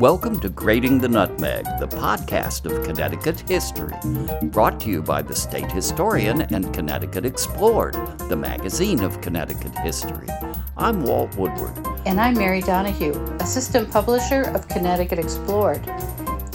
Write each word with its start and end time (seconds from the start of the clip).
Welcome 0.00 0.38
to 0.40 0.48
Grading 0.48 0.98
the 0.98 1.08
Nutmeg, 1.08 1.64
the 1.80 1.88
podcast 1.88 2.66
of 2.66 2.84
Connecticut 2.84 3.40
history, 3.48 3.96
brought 4.44 4.78
to 4.82 4.90
you 4.90 5.02
by 5.02 5.22
the 5.22 5.34
State 5.34 5.72
Historian 5.72 6.42
and 6.54 6.72
Connecticut 6.72 7.26
Explored, 7.26 7.94
the 8.28 8.36
magazine 8.36 9.02
of 9.02 9.20
Connecticut 9.20 9.76
history. 9.78 10.28
I'm 10.76 11.02
Walt 11.02 11.34
Woodward. 11.34 11.76
And 12.06 12.20
I'm 12.20 12.34
Mary 12.34 12.60
Donahue, 12.60 13.12
assistant 13.40 13.90
publisher 13.90 14.42
of 14.54 14.68
Connecticut 14.68 15.18
Explored. 15.18 15.84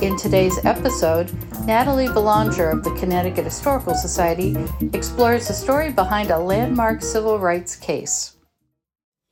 In 0.01 0.17
today's 0.17 0.63
episode, 0.63 1.29
Natalie 1.65 2.07
Belanger 2.07 2.69
of 2.69 2.85
the 2.85 2.95
Connecticut 2.95 3.43
Historical 3.43 3.93
Society 3.93 4.55
explores 4.93 5.49
the 5.49 5.53
story 5.53 5.91
behind 5.91 6.31
a 6.31 6.39
landmark 6.39 7.01
civil 7.01 7.37
rights 7.39 7.75
case. 7.75 8.37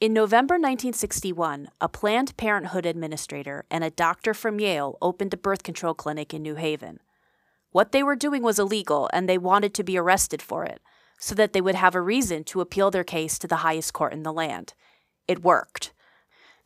In 0.02 0.14
November 0.14 0.56
1961, 0.56 1.70
a 1.80 1.88
Planned 1.88 2.36
Parenthood 2.36 2.88
administrator 2.88 3.66
and 3.70 3.84
a 3.84 3.92
doctor 3.92 4.34
from 4.34 4.60
Yale 4.60 4.98
opened 5.00 5.32
a 5.32 5.38
birth 5.38 5.62
control 5.62 5.94
clinic 5.94 6.34
in 6.34 6.42
New 6.42 6.56
Haven. 6.56 7.02
What 7.70 7.92
they 7.92 8.02
were 8.02 8.16
doing 8.16 8.42
was 8.42 8.58
illegal, 8.58 9.12
and 9.14 9.30
they 9.30 9.38
wanted 9.38 9.76
to 9.76 9.84
be 9.84 10.00
arrested 10.00 10.42
for 10.42 10.66
it, 10.66 10.82
so 11.20 11.36
that 11.36 11.54
they 11.54 11.62
would 11.62 11.76
have 11.76 11.94
a 11.94 12.02
reason 12.02 12.44
to 12.46 12.62
appeal 12.62 12.90
their 12.90 13.04
case 13.04 13.38
to 13.38 13.48
the 13.48 13.58
highest 13.58 13.94
court 13.94 14.12
in 14.12 14.24
the 14.24 14.34
land. 14.34 14.74
It 15.28 15.44
worked. 15.44 15.94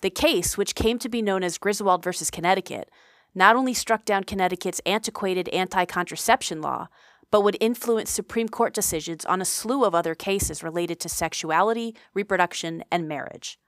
The 0.01 0.09
case, 0.09 0.57
which 0.57 0.73
came 0.73 0.97
to 0.99 1.09
be 1.09 1.21
known 1.21 1.43
as 1.43 1.57
Griswold 1.57 2.05
versus 2.05 2.31
Connecticut, 2.31 2.89
not 3.35 3.57
only 3.57 3.73
struck 3.73 4.05
down 4.05 4.23
Connecticut's 4.23 4.79
antiquated 4.85 5.49
anti 5.49 5.83
contraception 5.83 6.61
law, 6.61 6.87
but 7.35 7.41
would 7.41 7.57
influence 7.59 8.09
Supreme 8.09 8.47
Court 8.47 8.73
decisions 8.73 9.25
on 9.25 9.41
a 9.41 9.43
slew 9.43 9.83
of 9.83 9.93
other 9.93 10.15
cases 10.15 10.63
related 10.63 11.01
to 11.01 11.09
sexuality, 11.09 11.93
reproduction, 12.13 12.81
and 12.89 13.09
marriage. 13.09 13.59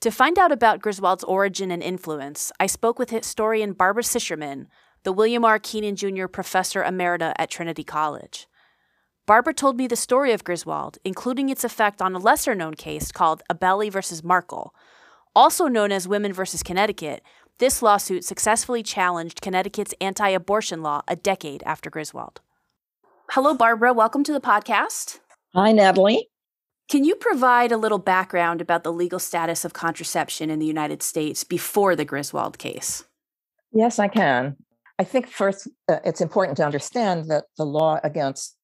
To 0.00 0.10
find 0.10 0.40
out 0.40 0.50
about 0.50 0.80
Griswold's 0.80 1.22
origin 1.22 1.70
and 1.70 1.80
influence, 1.80 2.50
I 2.58 2.66
spoke 2.66 2.98
with 2.98 3.10
historian 3.10 3.74
Barbara 3.74 4.02
Sicherman, 4.02 4.66
the 5.04 5.12
William 5.12 5.44
R. 5.44 5.60
Kenan 5.60 5.94
Jr. 5.94 6.26
Professor 6.26 6.82
Emerita 6.82 7.32
at 7.38 7.48
Trinity 7.48 7.84
College. 7.84 8.48
Barbara 9.24 9.54
told 9.54 9.76
me 9.76 9.86
the 9.86 9.94
story 9.94 10.32
of 10.32 10.42
Griswold, 10.42 10.98
including 11.04 11.50
its 11.50 11.62
effect 11.62 12.02
on 12.02 12.16
a 12.16 12.18
lesser 12.18 12.56
known 12.56 12.74
case 12.74 13.12
called 13.12 13.44
Abele 13.48 13.92
versus 13.92 14.24
Markle. 14.24 14.74
Also 15.36 15.68
known 15.68 15.92
as 15.92 16.08
Women 16.08 16.32
versus 16.32 16.64
Connecticut, 16.64 17.22
this 17.58 17.82
lawsuit 17.82 18.24
successfully 18.24 18.82
challenged 18.82 19.40
Connecticut's 19.40 19.94
anti 20.00 20.30
abortion 20.30 20.82
law 20.82 21.02
a 21.06 21.14
decade 21.14 21.62
after 21.64 21.88
Griswold. 21.88 22.40
Hello, 23.34 23.52
Barbara. 23.52 23.92
Welcome 23.92 24.22
to 24.22 24.32
the 24.32 24.40
podcast. 24.40 25.18
Hi, 25.56 25.72
Natalie. 25.72 26.28
Can 26.88 27.02
you 27.02 27.16
provide 27.16 27.72
a 27.72 27.76
little 27.76 27.98
background 27.98 28.60
about 28.60 28.84
the 28.84 28.92
legal 28.92 29.18
status 29.18 29.64
of 29.64 29.72
contraception 29.72 30.50
in 30.50 30.60
the 30.60 30.66
United 30.66 31.02
States 31.02 31.42
before 31.42 31.96
the 31.96 32.04
Griswold 32.04 32.58
case? 32.58 33.02
Yes, 33.72 33.98
I 33.98 34.06
can. 34.06 34.54
I 35.00 35.02
think 35.02 35.26
first 35.26 35.66
uh, 35.88 35.96
it's 36.04 36.20
important 36.20 36.58
to 36.58 36.64
understand 36.64 37.28
that 37.28 37.46
the 37.58 37.66
law 37.66 37.98
against 38.04 38.56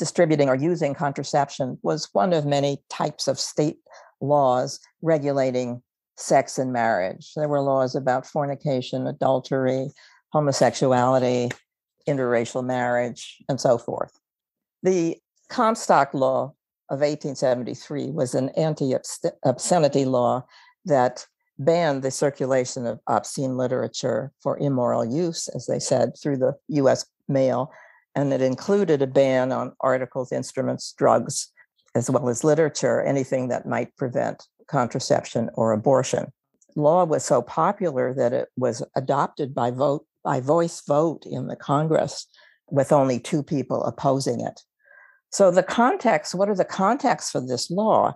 distributing 0.00 0.48
or 0.48 0.56
using 0.56 0.94
contraception 0.94 1.78
was 1.82 2.08
one 2.12 2.32
of 2.32 2.44
many 2.44 2.78
types 2.90 3.28
of 3.28 3.38
state 3.38 3.76
laws 4.20 4.80
regulating 5.00 5.80
sex 6.16 6.58
and 6.58 6.72
marriage. 6.72 7.30
There 7.36 7.46
were 7.46 7.60
laws 7.60 7.94
about 7.94 8.26
fornication, 8.26 9.06
adultery, 9.06 9.92
homosexuality, 10.32 11.50
interracial 12.08 12.64
marriage, 12.64 13.38
and 13.48 13.60
so 13.60 13.78
forth. 13.78 14.18
The 14.82 15.18
Comstock 15.48 16.14
Law 16.14 16.54
of 16.90 17.00
1873 17.00 18.10
was 18.10 18.34
an 18.34 18.48
anti 18.50 18.94
obscenity 19.44 20.04
law 20.04 20.46
that 20.84 21.26
banned 21.58 22.02
the 22.02 22.10
circulation 22.10 22.86
of 22.86 23.00
obscene 23.08 23.56
literature 23.56 24.32
for 24.40 24.58
immoral 24.58 25.04
use, 25.04 25.48
as 25.48 25.66
they 25.66 25.78
said, 25.78 26.12
through 26.20 26.36
the 26.36 26.54
US 26.68 27.04
mail. 27.28 27.70
And 28.14 28.32
it 28.32 28.40
included 28.40 29.02
a 29.02 29.06
ban 29.06 29.52
on 29.52 29.72
articles, 29.80 30.32
instruments, 30.32 30.92
drugs, 30.96 31.52
as 31.94 32.10
well 32.10 32.28
as 32.28 32.44
literature, 32.44 33.02
anything 33.02 33.48
that 33.48 33.66
might 33.66 33.96
prevent 33.96 34.46
contraception 34.68 35.50
or 35.54 35.72
abortion. 35.72 36.32
Law 36.76 37.04
was 37.04 37.24
so 37.24 37.42
popular 37.42 38.14
that 38.14 38.32
it 38.32 38.48
was 38.56 38.82
adopted 38.94 39.54
by 39.54 39.70
vote 39.70 40.06
by 40.24 40.40
voice 40.40 40.82
vote 40.86 41.24
in 41.26 41.46
the 41.46 41.56
Congress 41.56 42.26
with 42.70 42.92
only 42.92 43.18
two 43.18 43.42
people 43.42 43.82
opposing 43.84 44.40
it. 44.40 44.60
So, 45.30 45.50
the 45.50 45.62
context 45.62 46.34
what 46.34 46.48
are 46.48 46.54
the 46.54 46.64
contexts 46.64 47.30
for 47.30 47.40
this 47.40 47.70
law? 47.70 48.14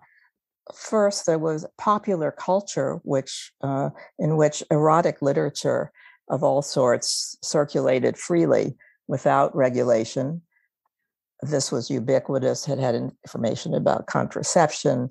First, 0.74 1.26
there 1.26 1.38
was 1.38 1.66
popular 1.76 2.30
culture, 2.30 3.00
which 3.02 3.52
uh, 3.62 3.90
in 4.18 4.36
which 4.36 4.62
erotic 4.70 5.20
literature 5.20 5.92
of 6.28 6.42
all 6.42 6.62
sorts 6.62 7.36
circulated 7.42 8.16
freely 8.16 8.76
without 9.08 9.54
regulation. 9.54 10.42
This 11.42 11.72
was 11.72 11.90
ubiquitous, 11.90 12.64
had 12.64 12.78
had 12.78 12.94
information 12.94 13.74
about 13.74 14.06
contraception, 14.06 15.10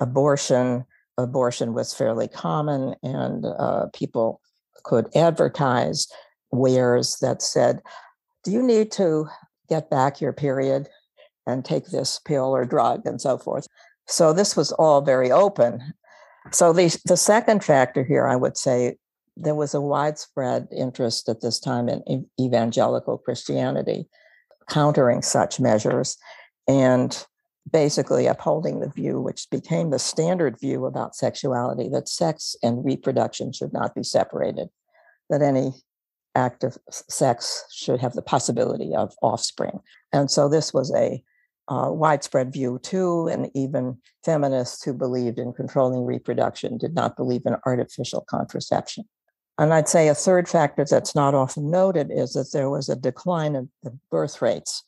abortion. 0.00 0.84
Abortion 1.16 1.72
was 1.72 1.94
fairly 1.94 2.28
common, 2.28 2.94
and 3.02 3.46
uh, 3.46 3.86
people 3.94 4.40
could 4.84 5.08
advertise 5.16 6.06
wares 6.50 7.18
that 7.20 7.42
said, 7.42 7.82
Do 8.44 8.50
you 8.50 8.62
need 8.62 8.92
to 8.92 9.28
get 9.68 9.90
back 9.90 10.20
your 10.20 10.32
period 10.32 10.88
and 11.46 11.64
take 11.64 11.86
this 11.86 12.18
pill 12.18 12.54
or 12.54 12.64
drug 12.64 13.06
and 13.06 13.20
so 13.20 13.38
forth? 13.38 13.66
So 14.06 14.32
this 14.32 14.56
was 14.56 14.72
all 14.72 15.02
very 15.02 15.30
open. 15.30 15.92
So 16.50 16.72
the, 16.72 16.96
the 17.04 17.16
second 17.16 17.62
factor 17.62 18.04
here, 18.04 18.26
I 18.26 18.36
would 18.36 18.56
say, 18.56 18.96
there 19.36 19.54
was 19.54 19.72
a 19.72 19.80
widespread 19.80 20.66
interest 20.76 21.28
at 21.28 21.40
this 21.40 21.60
time 21.60 21.88
in 21.88 22.26
evangelical 22.40 23.18
Christianity, 23.18 24.08
countering 24.68 25.22
such 25.22 25.60
measures 25.60 26.16
and 26.66 27.24
basically 27.70 28.26
upholding 28.26 28.80
the 28.80 28.88
view, 28.88 29.20
which 29.20 29.48
became 29.50 29.90
the 29.90 29.98
standard 29.98 30.58
view 30.60 30.86
about 30.86 31.14
sexuality, 31.14 31.88
that 31.88 32.08
sex 32.08 32.56
and 32.62 32.84
reproduction 32.84 33.52
should 33.52 33.72
not 33.72 33.94
be 33.94 34.02
separated, 34.02 34.68
that 35.30 35.42
any 35.42 35.72
act 36.38 36.64
of 36.64 36.78
sex 36.90 37.64
should 37.72 38.00
have 38.00 38.14
the 38.14 38.22
possibility 38.22 38.94
of 38.94 39.14
offspring. 39.20 39.80
And 40.12 40.30
so 40.30 40.48
this 40.48 40.72
was 40.72 40.94
a 40.94 41.22
uh, 41.68 41.90
widespread 41.90 42.52
view 42.52 42.80
too, 42.82 43.28
and 43.28 43.50
even 43.54 43.98
feminists 44.24 44.82
who 44.82 44.94
believed 44.94 45.38
in 45.38 45.52
controlling 45.52 46.04
reproduction 46.04 46.78
did 46.78 46.94
not 46.94 47.16
believe 47.16 47.42
in 47.44 47.56
artificial 47.66 48.24
contraception. 48.30 49.04
And 49.58 49.74
I'd 49.74 49.88
say 49.88 50.08
a 50.08 50.14
third 50.14 50.48
factor 50.48 50.84
that's 50.88 51.14
not 51.14 51.34
often 51.34 51.70
noted 51.70 52.10
is 52.10 52.32
that 52.34 52.52
there 52.52 52.70
was 52.70 52.88
a 52.88 52.96
decline 52.96 53.56
in 53.56 53.68
the 53.82 53.98
birth 54.10 54.40
rates 54.40 54.84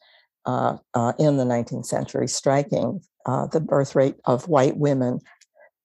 uh, 0.46 0.76
uh, 0.94 1.12
in 1.18 1.36
the 1.36 1.44
19th 1.44 1.86
century, 1.86 2.28
striking 2.28 3.00
uh, 3.26 3.46
the 3.48 3.60
birth 3.60 3.94
rate 3.94 4.16
of 4.24 4.48
white 4.48 4.76
women 4.76 5.18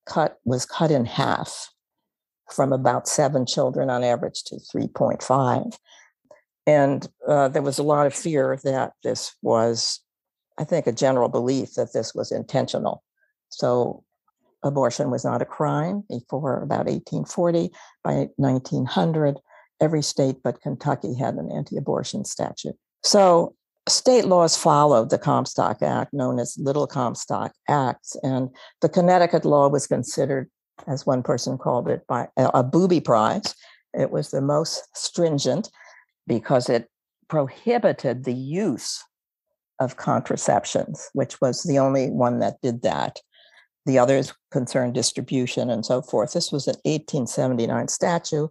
cut 0.06 0.38
was 0.44 0.64
cut 0.64 0.90
in 0.90 1.04
half 1.04 1.68
from 2.50 2.72
about 2.72 3.08
seven 3.08 3.46
children 3.46 3.90
on 3.90 4.04
average 4.04 4.44
to 4.44 4.56
3.5. 4.56 5.76
And 6.66 7.08
uh, 7.26 7.48
there 7.48 7.62
was 7.62 7.78
a 7.78 7.84
lot 7.84 8.06
of 8.06 8.14
fear 8.14 8.58
that 8.64 8.92
this 9.04 9.34
was, 9.42 10.00
I 10.58 10.64
think, 10.64 10.86
a 10.86 10.92
general 10.92 11.28
belief 11.28 11.74
that 11.74 11.92
this 11.92 12.14
was 12.14 12.32
intentional. 12.32 13.02
So 13.48 14.04
abortion 14.62 15.10
was 15.10 15.24
not 15.24 15.42
a 15.42 15.46
crime 15.46 16.04
before 16.08 16.62
about 16.62 16.86
1840. 16.86 17.70
By 18.02 18.28
1900, 18.36 19.38
every 19.80 20.02
state 20.02 20.36
but 20.42 20.60
Kentucky 20.60 21.14
had 21.14 21.34
an 21.34 21.50
anti 21.52 21.76
abortion 21.76 22.24
statute. 22.24 22.76
So 23.02 23.54
state 23.88 24.24
laws 24.24 24.56
followed 24.56 25.10
the 25.10 25.18
Comstock 25.18 25.82
Act, 25.82 26.12
known 26.12 26.38
as 26.40 26.58
Little 26.58 26.86
Comstock 26.86 27.52
Acts, 27.68 28.16
and 28.22 28.50
the 28.80 28.88
Connecticut 28.88 29.44
law 29.44 29.68
was 29.68 29.86
considered 29.86 30.50
as 30.86 31.06
one 31.06 31.22
person 31.22 31.58
called 31.58 31.88
it, 31.88 32.06
by 32.06 32.28
a 32.36 32.62
booby 32.62 33.00
prize. 33.00 33.54
It 33.94 34.10
was 34.10 34.30
the 34.30 34.42
most 34.42 34.84
stringent 34.94 35.70
because 36.26 36.68
it 36.68 36.88
prohibited 37.28 38.24
the 38.24 38.34
use 38.34 39.02
of 39.80 39.96
contraceptions, 39.96 41.08
which 41.12 41.40
was 41.40 41.62
the 41.62 41.78
only 41.78 42.10
one 42.10 42.38
that 42.40 42.60
did 42.62 42.82
that. 42.82 43.20
The 43.84 43.98
others 43.98 44.34
concerned 44.50 44.94
distribution 44.94 45.70
and 45.70 45.84
so 45.84 46.02
forth. 46.02 46.32
This 46.32 46.50
was 46.50 46.66
an 46.66 46.76
1879 46.84 47.88
statute, 47.88 48.50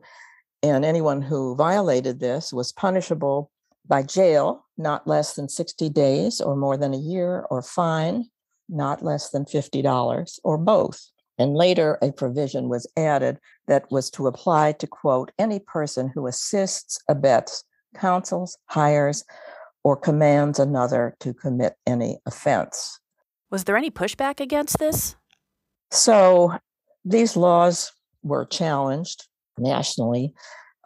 and 0.63 0.85
anyone 0.85 1.21
who 1.21 1.55
violated 1.55 2.19
this 2.19 2.53
was 2.53 2.71
punishable 2.71 3.51
by 3.87 4.01
jail, 4.01 4.65
not 4.77 5.07
less 5.07 5.33
than 5.33 5.49
60 5.49 5.89
days 5.89 6.41
or 6.41 6.55
more 6.55 6.77
than 6.77 6.93
a 6.93 6.97
year, 6.97 7.45
or 7.49 7.61
fine, 7.61 8.29
not 8.67 9.03
less 9.03 9.29
than 9.29 9.45
$50, 9.45 10.39
or 10.43 10.57
both. 10.57 11.11
And 11.37 11.55
later, 11.55 11.97
a 12.01 12.11
provision 12.11 12.69
was 12.69 12.87
added 12.95 13.39
that 13.67 13.91
was 13.91 14.09
to 14.11 14.27
apply 14.27 14.73
to, 14.73 14.87
quote, 14.87 15.31
any 15.37 15.59
person 15.59 16.11
who 16.13 16.27
assists, 16.27 16.99
abets, 17.09 17.63
counsels, 17.95 18.57
hires, 18.67 19.23
or 19.83 19.95
commands 19.95 20.59
another 20.59 21.15
to 21.19 21.33
commit 21.33 21.75
any 21.85 22.19
offense. 22.25 22.99
Was 23.51 23.65
there 23.65 23.77
any 23.77 23.91
pushback 23.91 24.39
against 24.39 24.79
this? 24.79 25.15
So 25.91 26.53
these 27.03 27.37
laws 27.37 27.91
were 28.23 28.45
challenged 28.45 29.27
nationally 29.57 30.33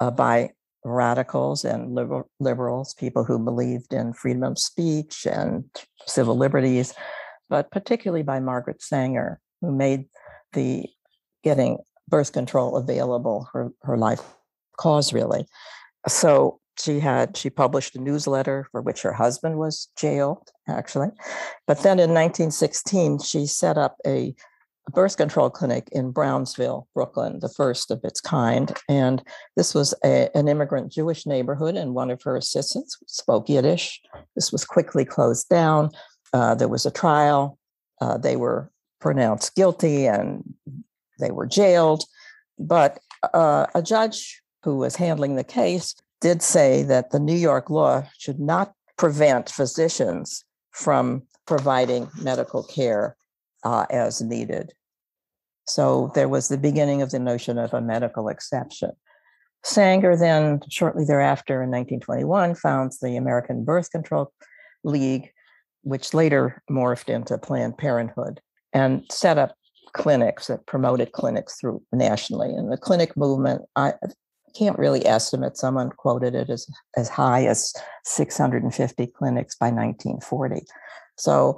uh, 0.01 0.11
by 0.11 0.49
radicals 0.83 1.65
and 1.65 1.93
liber- 1.95 2.27
liberals, 2.39 2.93
people 2.93 3.23
who 3.23 3.39
believed 3.39 3.93
in 3.93 4.13
freedom 4.13 4.43
of 4.43 4.59
speech 4.59 5.25
and 5.25 5.63
civil 6.05 6.37
liberties, 6.37 6.93
but 7.49 7.71
particularly 7.71 8.23
by 8.23 8.39
Margaret 8.39 8.81
Sanger, 8.81 9.39
who 9.61 9.71
made 9.71 10.05
the 10.53 10.85
getting 11.43 11.77
birth 12.07 12.33
control 12.33 12.75
available 12.75 13.47
her, 13.53 13.71
her 13.83 13.97
life 13.97 14.21
cause, 14.77 15.13
really. 15.13 15.45
So 16.07 16.59
she 16.79 16.99
had 16.99 17.35
she 17.35 17.49
published 17.49 17.95
a 17.95 18.01
newsletter 18.01 18.67
for 18.71 18.81
which 18.81 19.01
her 19.01 19.11
husband 19.11 19.57
was 19.57 19.89
jailed 19.97 20.49
actually 20.69 21.09
but 21.67 21.79
then 21.79 21.99
in 21.99 22.11
1916 22.11 23.19
she 23.19 23.45
set 23.45 23.77
up 23.77 23.97
a 24.07 24.33
birth 24.89 25.17
control 25.17 25.49
clinic 25.49 25.87
in 25.91 26.11
Brownsville, 26.11 26.87
Brooklyn, 26.93 27.39
the 27.39 27.49
first 27.49 27.91
of 27.91 28.01
its 28.03 28.19
kind. 28.19 28.75
And 28.87 29.23
this 29.55 29.73
was 29.73 29.93
a, 30.03 30.35
an 30.35 30.47
immigrant 30.47 30.91
Jewish 30.91 31.25
neighborhood, 31.25 31.75
and 31.75 31.93
one 31.93 32.11
of 32.11 32.21
her 32.23 32.35
assistants 32.35 32.97
spoke 33.07 33.49
Yiddish. 33.49 34.01
This 34.35 34.51
was 34.51 34.65
quickly 34.65 35.05
closed 35.05 35.49
down. 35.49 35.91
Uh, 36.33 36.55
there 36.55 36.67
was 36.67 36.85
a 36.85 36.91
trial. 36.91 37.57
Uh, 38.01 38.17
they 38.17 38.35
were 38.35 38.71
pronounced 38.99 39.55
guilty 39.55 40.05
and 40.05 40.43
they 41.19 41.31
were 41.31 41.45
jailed. 41.45 42.03
But 42.57 42.99
uh, 43.33 43.67
a 43.73 43.81
judge 43.81 44.41
who 44.63 44.77
was 44.77 44.95
handling 44.95 45.35
the 45.35 45.43
case 45.43 45.95
did 46.21 46.41
say 46.41 46.83
that 46.83 47.11
the 47.11 47.19
New 47.19 47.35
York 47.35 47.69
law 47.69 48.05
should 48.17 48.39
not 48.39 48.73
prevent 48.97 49.49
physicians 49.49 50.43
from 50.71 51.23
providing 51.47 52.09
medical 52.21 52.63
care 52.63 53.15
uh, 53.63 53.85
as 53.89 54.21
needed. 54.21 54.73
So 55.67 56.11
there 56.15 56.29
was 56.29 56.47
the 56.47 56.57
beginning 56.57 57.01
of 57.01 57.11
the 57.11 57.19
notion 57.19 57.57
of 57.57 57.73
a 57.73 57.81
medical 57.81 58.27
exception. 58.27 58.91
Sanger 59.63 60.15
then, 60.15 60.61
shortly 60.69 61.05
thereafter 61.05 61.55
in 61.55 61.69
1921, 61.69 62.55
founds 62.55 62.99
the 62.99 63.17
American 63.17 63.63
Birth 63.63 63.91
Control 63.91 64.31
League, 64.83 65.31
which 65.83 66.13
later 66.13 66.61
morphed 66.69 67.09
into 67.09 67.37
Planned 67.37 67.77
Parenthood, 67.77 68.41
and 68.74 69.04
set 69.12 69.38
up 69.38 69.56
clinics 69.94 70.48
that 70.48 70.66
promoted 70.66 71.12
clinics 71.12 71.60
through 71.60 71.81
nationally. 71.92 72.54
And 72.54 72.71
the 72.71 72.77
clinic 72.77 73.18
movement, 73.18 73.63
I 73.75 73.94
can't 74.56 74.77
really 74.77 75.06
estimate. 75.06 75.57
Someone 75.57 75.89
quoted 75.89 76.36
it 76.36 76.50
as 76.50 76.68
as 76.98 77.10
high 77.10 77.45
as 77.45 77.74
650 78.06 79.07
clinics 79.07 79.56
by 79.56 79.68
1940. 79.68 80.66
So 81.18 81.57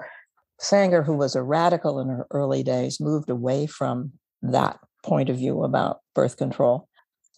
Sanger, 0.59 1.01
who 1.03 1.15
was 1.15 1.35
a 1.35 1.43
radical 1.43 1.99
in 1.99 2.07
her 2.07 2.27
early 2.31 2.63
days, 2.63 2.99
moved 2.99 3.29
away 3.29 3.65
from 3.65 4.11
that 4.41 4.79
point 5.03 5.29
of 5.29 5.37
view 5.37 5.63
about 5.63 5.99
birth 6.13 6.37
control 6.37 6.87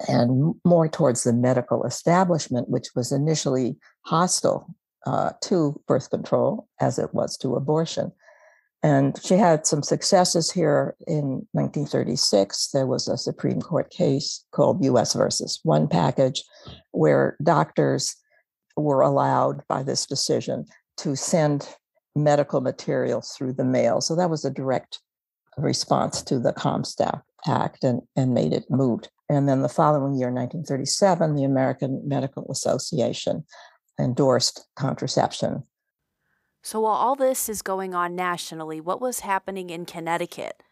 and 0.07 0.55
more 0.65 0.87
towards 0.87 1.23
the 1.23 1.33
medical 1.33 1.85
establishment, 1.85 2.69
which 2.69 2.87
was 2.95 3.11
initially 3.11 3.77
hostile 4.01 4.75
uh, 5.05 5.31
to 5.41 5.79
birth 5.87 6.09
control 6.09 6.67
as 6.81 6.99
it 6.99 7.13
was 7.13 7.37
to 7.37 7.55
abortion. 7.55 8.11
And 8.83 9.17
she 9.23 9.35
had 9.35 9.65
some 9.65 9.81
successes 9.81 10.51
here 10.51 10.95
in 11.07 11.47
1936. 11.53 12.71
There 12.73 12.85
was 12.85 13.07
a 13.07 13.17
Supreme 13.17 13.61
Court 13.61 13.89
case 13.89 14.43
called 14.51 14.83
US 14.83 15.13
versus 15.13 15.61
One 15.63 15.87
package, 15.87 16.43
where 16.91 17.37
doctors 17.41 18.13
were 18.75 19.01
allowed 19.01 19.65
by 19.69 19.83
this 19.83 20.05
decision 20.05 20.65
to 20.97 21.15
send 21.15 21.69
medical 22.15 22.59
materials 22.59 23.33
through 23.37 23.53
the 23.53 23.63
mail. 23.63 24.01
So 24.01 24.15
that 24.15 24.29
was 24.29 24.43
a 24.43 24.51
direct 24.51 24.99
response 25.57 26.21
to 26.23 26.39
the 26.39 26.53
Comstock 26.53 27.23
Act 27.47 27.83
and, 27.83 28.01
and 28.15 28.33
made 28.33 28.53
it 28.53 28.65
moot. 28.69 29.09
And 29.29 29.47
then 29.47 29.61
the 29.61 29.69
following 29.69 30.13
year, 30.15 30.29
1937, 30.29 31.35
the 31.35 31.43
American 31.43 32.01
Medical 32.05 32.51
Association 32.51 33.45
endorsed 33.99 34.67
contraception. 34.75 35.63
So 36.63 36.79
while 36.79 36.93
all 36.93 37.15
this 37.15 37.49
is 37.49 37.61
going 37.61 37.93
on 37.93 38.15
nationally, 38.15 38.79
what 38.79 39.01
was 39.01 39.19
happening 39.19 39.69
in 39.69 39.85
Connecticut 39.85 40.63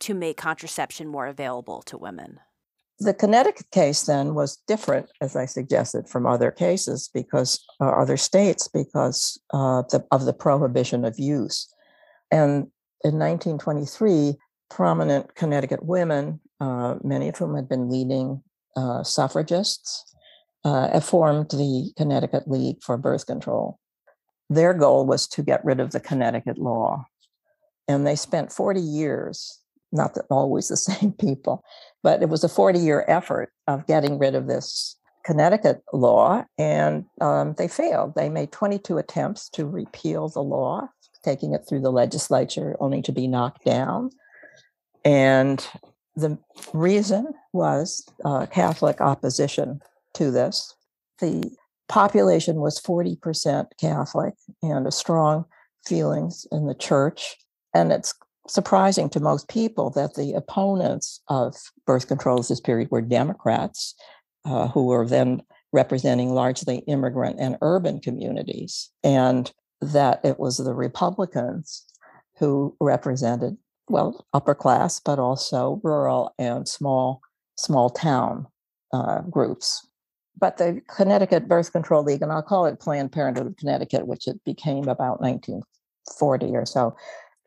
to 0.00 0.14
make 0.14 0.36
contraception 0.36 1.08
more 1.08 1.26
available 1.26 1.82
to 1.82 1.98
women? 1.98 2.38
The 3.00 3.12
Connecticut 3.12 3.68
case 3.72 4.04
then 4.04 4.34
was 4.34 4.58
different, 4.68 5.10
as 5.20 5.34
I 5.34 5.46
suggested, 5.46 6.08
from 6.08 6.26
other 6.26 6.52
cases 6.52 7.10
because 7.12 7.60
uh, 7.80 7.88
other 7.88 8.16
states 8.16 8.68
because 8.68 9.40
uh, 9.52 9.82
the, 9.90 10.06
of 10.12 10.26
the 10.26 10.32
prohibition 10.32 11.04
of 11.04 11.18
use. 11.18 11.66
And 12.30 12.68
in 13.02 13.18
1923, 13.18 14.36
prominent 14.70 15.34
Connecticut 15.34 15.84
women, 15.84 16.38
uh, 16.60 16.94
many 17.02 17.28
of 17.28 17.36
whom 17.36 17.56
had 17.56 17.68
been 17.68 17.90
leading 17.90 18.40
uh, 18.76 19.02
suffragists, 19.02 20.14
uh, 20.64 21.00
formed 21.00 21.50
the 21.50 21.90
Connecticut 21.96 22.46
League 22.46 22.80
for 22.80 22.96
Birth 22.96 23.26
Control. 23.26 23.80
Their 24.54 24.74
goal 24.74 25.06
was 25.06 25.26
to 25.28 25.42
get 25.42 25.64
rid 25.64 25.80
of 25.80 25.92
the 25.92 26.00
Connecticut 26.00 26.58
law. 26.58 27.06
And 27.88 28.06
they 28.06 28.16
spent 28.16 28.52
40 28.52 28.80
years 28.80 29.62
not 29.92 30.14
that 30.14 30.24
always 30.30 30.68
the 30.68 30.76
same 30.90 31.12
people, 31.12 31.62
but 32.02 32.22
it 32.22 32.28
was 32.28 32.42
a 32.42 32.48
40 32.48 32.78
year 32.78 33.04
effort 33.06 33.52
of 33.68 33.86
getting 33.86 34.18
rid 34.18 34.34
of 34.34 34.46
this 34.46 34.96
Connecticut 35.24 35.82
law, 35.92 36.44
and 36.58 37.04
um, 37.20 37.54
they 37.56 37.68
failed. 37.68 38.14
They 38.16 38.28
made 38.28 38.50
22 38.50 38.98
attempts 38.98 39.48
to 39.50 39.66
repeal 39.66 40.28
the 40.28 40.42
law, 40.42 40.88
taking 41.22 41.54
it 41.54 41.64
through 41.68 41.82
the 41.82 41.92
legislature, 41.92 42.76
only 42.80 43.02
to 43.02 43.12
be 43.12 43.28
knocked 43.28 43.64
down. 43.64 44.10
And 45.04 45.64
the 46.16 46.38
reason 46.72 47.34
was 47.52 48.04
uh, 48.24 48.46
Catholic 48.46 49.00
opposition 49.00 49.80
to 50.14 50.32
this. 50.32 50.74
The 51.20 51.52
population 51.88 52.56
was 52.56 52.80
40% 52.80 53.66
Catholic 53.78 54.34
and 54.62 54.86
a 54.86 54.92
strong 54.92 55.44
feelings 55.86 56.46
in 56.52 56.66
the 56.66 56.74
church. 56.74 57.36
And 57.74 57.92
it's 57.92 58.14
surprising 58.48 59.08
to 59.10 59.20
most 59.20 59.48
people 59.48 59.90
that 59.90 60.14
the 60.14 60.32
opponents 60.34 61.20
of 61.28 61.54
birth 61.86 62.08
control 62.08 62.42
this 62.42 62.60
period 62.60 62.90
were 62.90 63.00
Democrats, 63.00 63.94
uh, 64.44 64.68
who 64.68 64.86
were 64.86 65.06
then 65.06 65.42
representing 65.72 66.30
largely 66.30 66.78
immigrant 66.80 67.36
and 67.40 67.56
urban 67.62 68.00
communities, 68.00 68.90
and 69.02 69.52
that 69.80 70.20
it 70.24 70.38
was 70.38 70.58
the 70.58 70.74
Republicans 70.74 71.84
who 72.38 72.76
represented, 72.80 73.56
well, 73.88 74.26
upper 74.32 74.54
class, 74.54 75.00
but 75.00 75.18
also 75.18 75.80
rural 75.82 76.34
and 76.38 76.68
small, 76.68 77.20
small 77.56 77.90
town 77.90 78.46
uh, 78.92 79.20
groups. 79.22 79.86
But 80.38 80.56
the 80.56 80.80
Connecticut 80.94 81.48
Birth 81.48 81.72
Control 81.72 82.02
League, 82.02 82.22
and 82.22 82.32
I'll 82.32 82.42
call 82.42 82.66
it 82.66 82.80
Planned 82.80 83.12
Parenthood 83.12 83.46
of 83.46 83.56
Connecticut, 83.56 84.06
which 84.06 84.26
it 84.26 84.42
became 84.44 84.88
about 84.88 85.20
1940 85.20 86.46
or 86.56 86.66
so, 86.66 86.96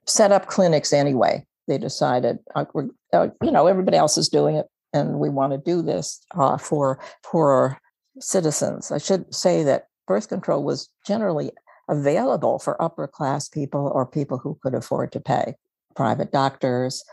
set 0.06 0.32
up 0.32 0.48
clinics 0.48 0.94
anyway. 0.94 1.46
They 1.68 1.78
decided, 1.78 2.40
uh, 2.56 2.66
uh, 3.12 3.30
you 3.42 3.52
know, 3.52 3.68
everybody 3.68 3.98
else 3.98 4.18
is 4.18 4.30
doing 4.30 4.56
it, 4.56 4.68
and 4.94 5.20
we 5.20 5.30
want 5.30 5.52
to 5.54 5.58
do 5.58 5.82
this 5.82 6.22
uh, 6.36 6.58
for 6.58 7.00
poorer 7.24 7.80
citizens. 8.20 8.92
I 8.92 9.00
should 9.00 9.34
say 9.34 9.64
that 9.64 9.88
birth 10.08 10.30
control 10.30 10.64
was 10.64 10.90
generally 11.06 11.52
available 11.90 12.60
for 12.60 12.82
upper 12.82 13.08
class 13.08 13.50
people 13.50 13.92
or 13.94 14.06
people 14.06 14.38
who 14.38 14.58
could 14.62 14.74
afford 14.74 15.12
to 15.12 15.20
pay. 15.20 15.56
Private 15.96 16.32
doctors, 16.32 17.04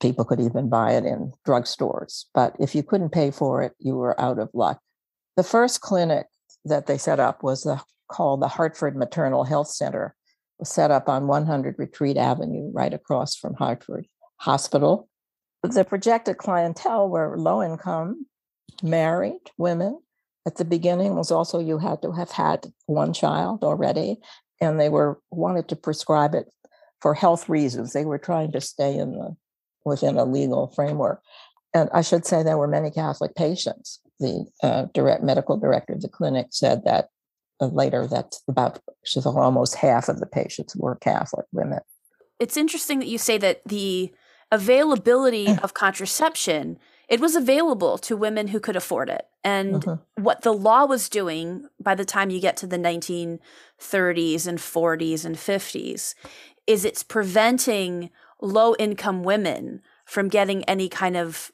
people 0.00 0.24
could 0.24 0.40
even 0.40 0.68
buy 0.68 0.92
it 0.92 1.04
in 1.04 1.32
drugstores. 1.46 2.24
But 2.34 2.54
if 2.58 2.74
you 2.74 2.82
couldn't 2.82 3.10
pay 3.10 3.30
for 3.30 3.62
it, 3.62 3.72
you 3.78 3.96
were 3.96 4.20
out 4.20 4.38
of 4.38 4.50
luck. 4.52 4.80
The 5.36 5.42
first 5.42 5.80
clinic 5.80 6.26
that 6.64 6.86
they 6.86 6.98
set 6.98 7.20
up 7.20 7.42
was 7.42 7.62
the, 7.62 7.80
called 8.08 8.40
the 8.40 8.48
Hartford 8.48 8.96
Maternal 8.96 9.44
Health 9.44 9.68
Center 9.68 10.14
was 10.58 10.68
set 10.68 10.90
up 10.90 11.08
on 11.08 11.26
100 11.26 11.76
Retreat 11.78 12.16
Avenue, 12.16 12.70
right 12.72 12.94
across 12.94 13.34
from 13.34 13.54
Hartford 13.54 14.06
Hospital. 14.36 15.08
The 15.62 15.84
projected 15.84 16.38
clientele 16.38 17.08
were 17.08 17.38
low 17.38 17.62
income, 17.62 18.26
married 18.82 19.50
women. 19.58 20.00
At 20.46 20.56
the 20.56 20.64
beginning 20.64 21.16
was 21.16 21.30
also 21.30 21.58
you 21.58 21.78
had 21.78 22.02
to 22.02 22.12
have 22.12 22.30
had 22.30 22.66
one 22.86 23.12
child 23.12 23.64
already, 23.64 24.18
and 24.60 24.78
they 24.78 24.90
were 24.90 25.18
wanted 25.30 25.68
to 25.68 25.76
prescribe 25.76 26.34
it 26.34 26.46
for 27.00 27.14
health 27.14 27.48
reasons. 27.48 27.92
They 27.92 28.04
were 28.04 28.18
trying 28.18 28.52
to 28.52 28.60
stay 28.60 28.96
in 28.96 29.12
the 29.12 29.36
within 29.84 30.16
a 30.16 30.24
legal 30.24 30.68
framework. 30.68 31.22
And 31.72 31.90
I 31.92 32.02
should 32.02 32.24
say 32.24 32.42
there 32.42 32.58
were 32.58 32.68
many 32.68 32.90
Catholic 32.90 33.34
patients. 33.34 34.00
The 34.20 34.46
uh, 34.62 34.86
direct 34.94 35.22
medical 35.22 35.56
director 35.58 35.92
of 35.92 36.00
the 36.00 36.08
clinic 36.08 36.48
said 36.50 36.84
that 36.84 37.08
uh, 37.60 37.66
later 37.66 38.06
that 38.06 38.36
about 38.48 38.80
she 39.04 39.20
thought 39.20 39.36
almost 39.36 39.74
half 39.74 40.08
of 40.08 40.20
the 40.20 40.26
patients 40.26 40.76
were 40.76 40.96
Catholic 40.96 41.46
women. 41.52 41.80
It's 42.38 42.56
interesting 42.56 42.98
that 43.00 43.08
you 43.08 43.18
say 43.18 43.38
that 43.38 43.62
the 43.66 44.12
availability 44.50 45.48
of 45.62 45.74
contraception 45.74 46.78
it 47.08 47.20
was 47.20 47.36
available 47.36 47.98
to 47.98 48.16
women 48.16 48.48
who 48.48 48.60
could 48.60 48.76
afford 48.76 49.10
it. 49.10 49.26
And 49.42 49.82
mm-hmm. 49.82 50.22
what 50.22 50.42
the 50.42 50.52
law 50.52 50.86
was 50.86 51.08
doing 51.08 51.68
by 51.80 51.94
the 51.94 52.04
time 52.04 52.30
you 52.30 52.40
get 52.40 52.56
to 52.58 52.66
the 52.66 52.78
1930s 52.78 54.46
and 54.46 54.58
40s 54.58 55.24
and 55.24 55.36
50s 55.36 56.14
is 56.66 56.84
it's 56.84 57.02
preventing 57.02 58.10
low 58.40 58.74
income 58.78 59.22
women 59.22 59.82
from 60.06 60.28
getting 60.28 60.64
any 60.64 60.88
kind 60.88 61.16
of 61.16 61.52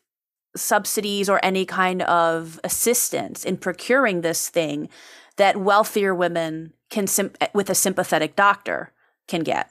subsidies 0.56 1.28
or 1.28 1.40
any 1.42 1.64
kind 1.64 2.02
of 2.02 2.60
assistance 2.64 3.44
in 3.44 3.56
procuring 3.56 4.20
this 4.20 4.48
thing 4.48 4.88
that 5.36 5.56
wealthier 5.56 6.14
women 6.14 6.72
can 6.90 7.06
with 7.54 7.70
a 7.70 7.74
sympathetic 7.74 8.36
doctor 8.36 8.92
can 9.28 9.42
get. 9.42 9.70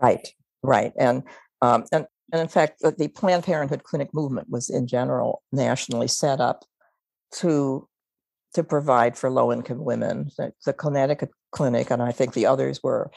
Right, 0.00 0.26
right, 0.62 0.92
and 0.98 1.24
um, 1.60 1.84
and 1.92 2.06
and 2.32 2.42
in 2.42 2.48
fact, 2.48 2.80
the, 2.80 2.92
the 2.92 3.08
Planned 3.08 3.44
Parenthood 3.44 3.84
clinic 3.84 4.12
movement 4.12 4.48
was 4.50 4.68
in 4.68 4.86
general 4.86 5.42
nationally 5.52 6.08
set 6.08 6.40
up 6.40 6.64
to 7.32 7.88
to 8.54 8.64
provide 8.64 9.16
for 9.16 9.30
low 9.30 9.52
income 9.52 9.84
women. 9.84 10.30
The, 10.38 10.52
the, 10.64 10.72
Connecticut 10.72 11.30
clinic, 11.52 11.90
and 11.90 12.02
I 12.02 12.12
think 12.12 12.32
the 12.32 12.46
others 12.46 12.82
were 12.82 13.10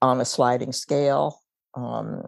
on 0.00 0.20
a 0.20 0.24
sliding 0.24 0.72
scale, 0.72 1.40
um, 1.74 2.22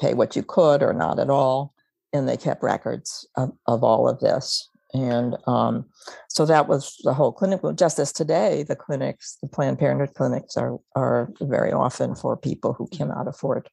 pay 0.00 0.14
what 0.14 0.34
you 0.34 0.42
could 0.42 0.82
or 0.82 0.94
not 0.94 1.18
at 1.18 1.28
all, 1.28 1.74
and 2.12 2.28
they 2.28 2.36
kept 2.36 2.62
records 2.62 3.26
of, 3.36 3.52
of 3.66 3.84
all 3.84 4.08
of 4.08 4.20
this. 4.20 4.68
And 4.94 5.36
um, 5.46 5.84
so 6.28 6.46
that 6.46 6.66
was 6.66 6.96
the 7.04 7.12
whole 7.12 7.32
clinic. 7.32 7.60
Just 7.74 7.98
as 7.98 8.12
today, 8.12 8.62
the 8.62 8.76
clinics, 8.76 9.36
the 9.42 9.48
Planned 9.48 9.78
Parenthood 9.78 10.14
clinics, 10.14 10.56
are 10.56 10.78
are 10.96 11.30
very 11.42 11.72
often 11.72 12.14
for 12.14 12.36
people 12.36 12.72
who 12.72 12.88
cannot 12.88 13.28
afford 13.28 13.68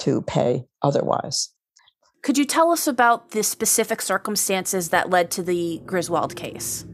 to 0.00 0.22
pay 0.22 0.64
otherwise. 0.82 1.50
Could 2.22 2.38
you 2.38 2.46
tell 2.46 2.70
us 2.70 2.86
about 2.86 3.32
the 3.32 3.42
specific 3.42 4.00
circumstances 4.00 4.88
that 4.88 5.10
led 5.10 5.30
to 5.32 5.42
the 5.42 5.82
Griswold 5.84 6.34
case? 6.34 6.86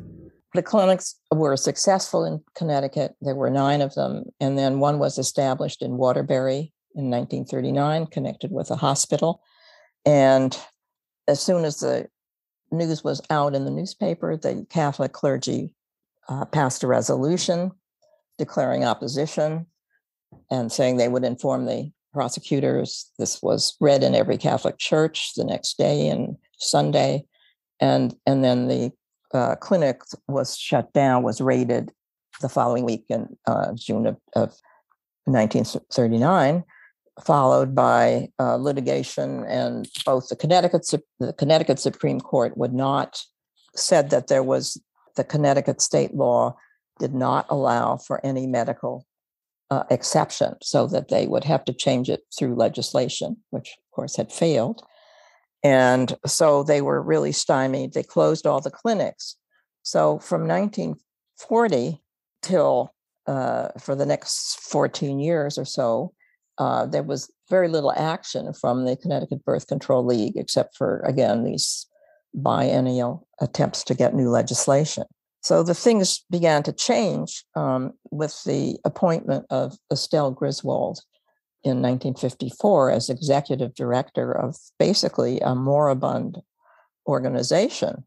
The 0.54 0.62
clinics 0.62 1.14
were 1.30 1.56
successful 1.56 2.24
in 2.24 2.42
Connecticut. 2.56 3.14
There 3.20 3.36
were 3.36 3.50
nine 3.50 3.80
of 3.80 3.94
them. 3.94 4.24
And 4.40 4.58
then 4.58 4.80
one 4.80 4.98
was 4.98 5.18
established 5.18 5.82
in 5.82 5.96
Waterbury 5.96 6.72
in 6.96 7.08
1939, 7.08 8.06
connected 8.06 8.50
with 8.50 8.72
a 8.72 8.76
hospital. 8.76 9.40
And 10.04 10.58
as 11.30 11.40
soon 11.40 11.64
as 11.64 11.78
the 11.78 12.08
news 12.72 13.04
was 13.04 13.22
out 13.30 13.54
in 13.54 13.64
the 13.64 13.70
newspaper, 13.70 14.36
the 14.36 14.66
Catholic 14.68 15.12
clergy 15.12 15.74
uh, 16.28 16.44
passed 16.44 16.82
a 16.82 16.86
resolution 16.86 17.72
declaring 18.36 18.84
opposition 18.84 19.66
and 20.50 20.72
saying 20.72 20.96
they 20.96 21.08
would 21.08 21.24
inform 21.24 21.66
the 21.66 21.92
prosecutors. 22.12 23.10
This 23.18 23.40
was 23.42 23.76
read 23.80 24.02
in 24.02 24.14
every 24.14 24.38
Catholic 24.38 24.78
church 24.78 25.34
the 25.36 25.44
next 25.44 25.78
day 25.78 26.08
and 26.08 26.36
Sunday, 26.58 27.24
and 27.80 28.14
and 28.26 28.42
then 28.42 28.66
the 28.66 28.92
uh, 29.32 29.54
clinic 29.56 30.02
was 30.26 30.56
shut 30.56 30.92
down, 30.92 31.22
was 31.22 31.40
raided 31.40 31.92
the 32.40 32.48
following 32.48 32.84
week 32.84 33.04
in 33.08 33.36
uh, 33.46 33.72
June 33.74 34.06
of, 34.06 34.16
of 34.34 34.56
1939, 35.26 36.64
followed 37.24 37.74
by 37.74 38.28
uh, 38.38 38.56
litigation, 38.56 39.44
and 39.44 39.88
both 40.04 40.28
the 40.28 40.36
Connecticut 40.36 40.86
the 41.18 41.32
Connecticut 41.32 41.78
Supreme 41.78 42.20
Court 42.20 42.56
would 42.56 42.72
not 42.72 43.22
said 43.74 44.10
that 44.10 44.28
there 44.28 44.42
was 44.42 44.80
the 45.16 45.24
Connecticut 45.24 45.80
state 45.80 46.14
law 46.14 46.56
did 46.98 47.14
not 47.14 47.46
allow 47.48 47.96
for 47.96 48.24
any 48.24 48.46
medical 48.46 49.06
uh, 49.70 49.84
exception 49.90 50.54
so 50.62 50.86
that 50.86 51.08
they 51.08 51.26
would 51.26 51.44
have 51.44 51.64
to 51.64 51.72
change 51.72 52.10
it 52.10 52.22
through 52.36 52.54
legislation, 52.54 53.36
which 53.50 53.76
of 53.78 53.90
course 53.94 54.16
had 54.16 54.32
failed. 54.32 54.82
And 55.62 56.16
so 56.26 56.62
they 56.62 56.80
were 56.80 57.02
really 57.02 57.32
stymied. 57.32 57.92
They 57.92 58.02
closed 58.02 58.46
all 58.46 58.60
the 58.60 58.70
clinics. 58.70 59.36
So 59.82 60.18
from 60.18 60.46
1940 60.46 62.02
till 62.42 62.94
uh, 63.26 63.68
for 63.78 63.94
the 63.94 64.06
next 64.06 64.60
14 64.60 65.20
years 65.20 65.58
or 65.58 65.64
so, 65.64 66.12
uh, 66.60 66.84
there 66.84 67.02
was 67.02 67.32
very 67.48 67.68
little 67.68 67.92
action 67.92 68.52
from 68.52 68.84
the 68.84 68.94
Connecticut 68.94 69.42
Birth 69.44 69.66
Control 69.66 70.04
League, 70.04 70.36
except 70.36 70.76
for, 70.76 71.00
again, 71.00 71.42
these 71.42 71.86
biennial 72.34 73.26
attempts 73.40 73.82
to 73.84 73.94
get 73.94 74.14
new 74.14 74.28
legislation. 74.28 75.04
So 75.42 75.62
the 75.62 75.74
things 75.74 76.22
began 76.30 76.62
to 76.64 76.72
change 76.72 77.44
um, 77.56 77.94
with 78.10 78.44
the 78.44 78.78
appointment 78.84 79.46
of 79.48 79.78
Estelle 79.90 80.30
Griswold 80.32 81.00
in 81.64 81.80
1954 81.80 82.90
as 82.90 83.08
executive 83.08 83.74
director 83.74 84.30
of 84.30 84.56
basically 84.78 85.40
a 85.40 85.54
moribund 85.54 86.38
organization. 87.08 88.04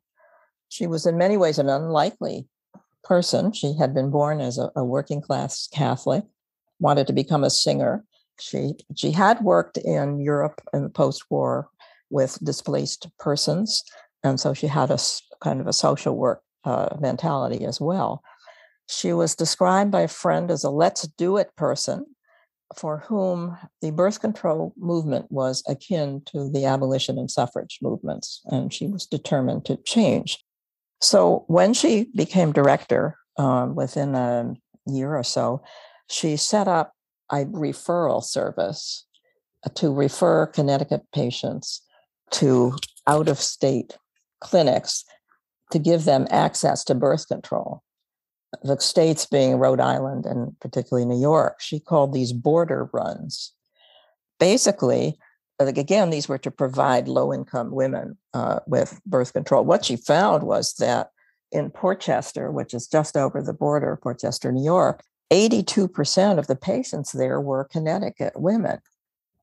She 0.69 0.85
was 0.85 1.07
in 1.07 1.17
many 1.17 1.37
ways 1.37 1.57
an 1.57 1.69
unlikely 1.69 2.47
person. 3.03 3.51
She 3.51 3.75
had 3.79 3.95
been 3.95 4.11
born 4.11 4.39
as 4.39 4.59
a, 4.59 4.71
a 4.75 4.85
working 4.85 5.21
class 5.21 5.67
Catholic, 5.73 6.23
wanted 6.79 7.07
to 7.07 7.13
become 7.13 7.43
a 7.43 7.49
singer. 7.49 8.05
She 8.39 8.75
she 8.95 9.11
had 9.11 9.43
worked 9.43 9.77
in 9.77 10.19
Europe 10.19 10.61
in 10.73 10.83
the 10.83 10.89
post-war 10.89 11.69
with 12.09 12.43
displaced 12.43 13.07
persons, 13.19 13.83
and 14.23 14.39
so 14.39 14.53
she 14.53 14.67
had 14.67 14.91
a 14.91 14.99
kind 15.41 15.61
of 15.61 15.67
a 15.67 15.73
social 15.73 16.15
work 16.15 16.41
uh, 16.63 16.95
mentality 16.99 17.65
as 17.65 17.79
well. 17.79 18.23
She 18.87 19.13
was 19.13 19.35
described 19.35 19.91
by 19.91 20.01
a 20.01 20.07
friend 20.07 20.51
as 20.51 20.63
a 20.63 20.69
let's 20.69 21.07
do 21.17 21.37
it 21.37 21.55
person 21.55 22.05
for 22.75 22.99
whom 22.99 23.57
the 23.81 23.91
birth 23.91 24.19
control 24.19 24.73
movement 24.77 25.31
was 25.31 25.63
akin 25.67 26.21
to 26.25 26.49
the 26.49 26.65
abolition 26.65 27.17
and 27.17 27.29
suffrage 27.29 27.79
movements, 27.81 28.41
and 28.45 28.73
she 28.73 28.87
was 28.87 29.05
determined 29.05 29.65
to 29.65 29.77
change. 29.77 30.43
So 31.01 31.43
when 31.47 31.73
she 31.73 32.09
became 32.15 32.51
director 32.51 33.17
um, 33.37 33.75
within 33.75 34.15
a 34.15 34.53
year 34.87 35.15
or 35.15 35.23
so, 35.23 35.63
she 36.09 36.37
set 36.37 36.67
up 36.67 36.92
a 37.31 37.45
referral 37.45 38.23
service 38.23 39.05
to 39.75 39.93
refer 39.93 40.45
Connecticut 40.47 41.03
patients 41.13 41.81
to 42.31 42.75
out 43.07 43.29
of 43.29 43.39
state 43.39 43.97
clinics 44.41 45.05
to 45.71 45.79
give 45.79 46.05
them 46.05 46.27
access 46.29 46.83
to 46.85 46.95
birth 46.95 47.27
control. 47.27 47.81
The 48.63 48.79
states 48.79 49.25
being 49.25 49.55
Rhode 49.55 49.79
Island 49.79 50.25
and 50.25 50.59
particularly 50.59 51.05
New 51.05 51.19
York, 51.19 51.59
she 51.59 51.79
called 51.79 52.13
these 52.13 52.33
border 52.33 52.89
runs. 52.93 53.53
Basically, 54.39 55.17
again, 55.59 56.09
these 56.09 56.27
were 56.27 56.37
to 56.39 56.51
provide 56.51 57.07
low 57.07 57.33
income 57.33 57.71
women 57.71 58.17
uh, 58.33 58.59
with 58.67 58.99
birth 59.05 59.33
control. 59.33 59.63
What 59.63 59.85
she 59.85 59.95
found 59.95 60.43
was 60.43 60.73
that 60.73 61.09
in 61.51 61.69
Port 61.69 62.01
Chester, 62.01 62.51
which 62.51 62.73
is 62.73 62.87
just 62.87 63.15
over 63.15 63.41
the 63.41 63.53
border, 63.53 63.97
Port 64.01 64.19
Chester, 64.19 64.51
New 64.51 64.63
York, 64.63 65.03
82% 65.33 66.37
of 66.37 66.45
the 66.45 66.55
patients 66.55 67.11
there 67.11 67.41
were 67.41 67.63
Connecticut 67.65 68.33
women. 68.35 68.77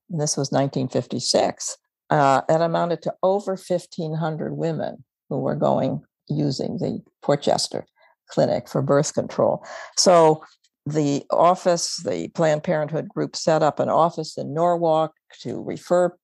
And 0.08 0.20
this 0.20 0.36
was 0.36 0.52
1956. 0.52 1.76
Uh, 2.10 2.42
that 2.48 2.60
amounted 2.60 3.02
to 3.02 3.14
over 3.24 3.52
1,500 3.56 4.56
women 4.56 5.04
who 5.28 5.38
were 5.38 5.56
going 5.56 6.02
using 6.28 6.78
the 6.78 7.00
Port 7.22 7.42
Chester 7.42 7.84
Clinic 8.28 8.68
for 8.68 8.82
birth 8.82 9.14
control. 9.14 9.64
So 9.96 10.44
the 10.86 11.24
office, 11.30 11.96
the 11.98 12.28
Planned 12.28 12.62
Parenthood 12.62 13.08
group 13.08 13.34
set 13.34 13.62
up 13.62 13.80
an 13.80 13.88
office 13.88 14.38
in 14.38 14.54
Norwalk 14.54 15.12
to 15.40 15.62
refer 15.62 16.16